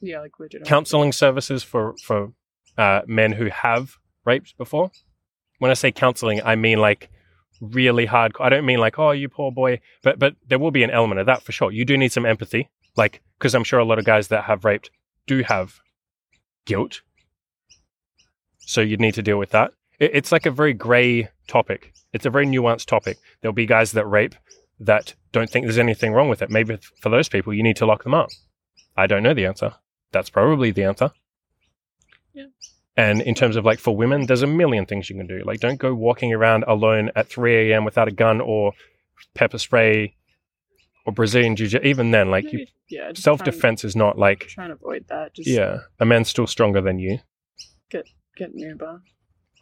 [0.00, 0.64] Yeah, like legit.
[0.64, 2.32] Counseling services for, for
[2.76, 4.90] uh, men who have raped before.
[5.58, 7.10] When I say counseling, I mean like
[7.60, 8.32] really hard.
[8.40, 11.20] I don't mean like, oh, you poor boy, but but there will be an element
[11.20, 11.72] of that for sure.
[11.72, 14.64] You do need some empathy, like because I'm sure a lot of guys that have
[14.64, 14.90] raped
[15.26, 15.80] do have
[16.66, 17.00] guilt,
[18.58, 19.72] so you'd need to deal with that.
[19.98, 21.92] It, it's like a very gray topic.
[22.12, 23.18] It's a very nuanced topic.
[23.40, 24.34] There'll be guys that rape
[24.80, 26.50] that don't think there's anything wrong with it.
[26.50, 28.28] Maybe for those people, you need to lock them up.
[28.96, 29.74] I don't know the answer.
[30.12, 31.10] That's probably the answer.
[32.32, 32.46] Yeah.
[32.96, 35.42] And in terms of like for women, there's a million things you can do.
[35.44, 37.84] Like, don't go walking around alone at 3 a.m.
[37.84, 38.72] without a gun or
[39.34, 40.16] pepper spray
[41.04, 41.86] or Brazilian jiu jitsu.
[41.86, 45.04] Even then, like, you, yeah, self defense is not like, Try and, try and avoid
[45.08, 45.34] that.
[45.34, 47.18] Just yeah, a man's still stronger than you.
[47.90, 48.06] get
[48.38, 49.02] an Uber.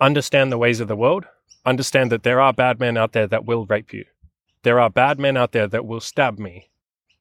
[0.00, 1.26] Understand the ways of the world.
[1.66, 4.04] Understand that there are bad men out there that will rape you.
[4.62, 6.70] There are bad men out there that will stab me.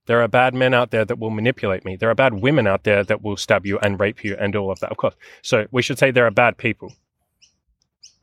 [0.05, 1.95] There are bad men out there that will manipulate me.
[1.95, 4.69] There are bad women out there that will stab you and rape you and all
[4.71, 5.15] of that, of course.
[5.41, 6.91] So we should say there are bad people.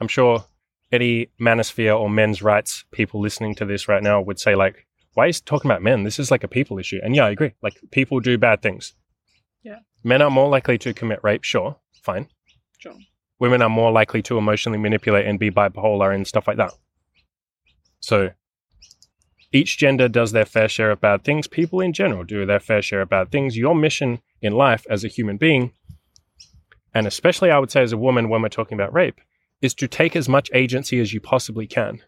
[0.00, 0.44] I'm sure
[0.92, 5.28] any manosphere or men's rights people listening to this right now would say, like, why
[5.28, 6.04] is talking about men?
[6.04, 7.00] This is like a people issue.
[7.02, 7.54] And yeah, I agree.
[7.62, 8.94] Like, people do bad things.
[9.62, 9.78] Yeah.
[10.04, 12.28] Men are more likely to commit rape, sure, fine.
[12.78, 12.94] Sure.
[13.38, 16.72] Women are more likely to emotionally manipulate and be bipolar and stuff like that.
[18.00, 18.30] So
[19.52, 21.48] each gender does their fair share of bad things.
[21.48, 23.56] People in general do their fair share of bad things.
[23.56, 25.72] Your mission in life as a human being,
[26.94, 29.20] and especially I would say as a woman when we're talking about rape,
[29.60, 32.00] is to take as much agency as you possibly can.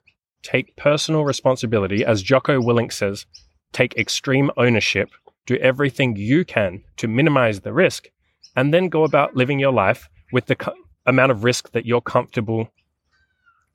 [0.42, 3.26] Take personal responsibility, as Jocko Willink says,
[3.72, 5.10] take extreme ownership,
[5.46, 8.08] do everything you can to minimize the risk,
[8.56, 10.74] and then go about living your life with the co-
[11.06, 12.70] amount of risk that you're comfortable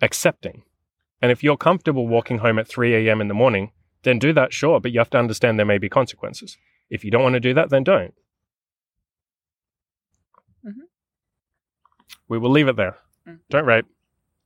[0.02, 0.64] accepting.
[1.22, 3.22] And if you're comfortable walking home at 3 a.m.
[3.22, 3.72] in the morning,
[4.04, 6.58] then do that, sure, but you have to understand there may be consequences.
[6.90, 8.14] If you don't want to do that, then don't.
[10.66, 10.88] Mhm.
[12.28, 12.98] We will leave it there.
[13.28, 13.40] Mm.
[13.50, 13.86] Don't rape.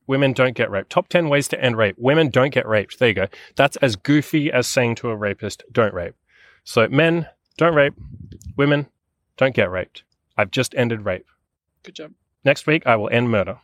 [0.08, 0.90] Women don't get raped.
[0.90, 1.96] Top 10 ways to end rape.
[1.98, 3.00] Women don't get raped.
[3.00, 3.28] There you go.
[3.56, 6.16] That's as goofy as saying to a rapist, don't rape.
[6.64, 7.94] So, men, don't rape.
[8.58, 8.88] Women,
[9.38, 10.04] don't get raped.
[10.38, 11.28] I've just ended rape.
[11.84, 12.14] Good job.
[12.44, 13.60] Next week, I will end murder.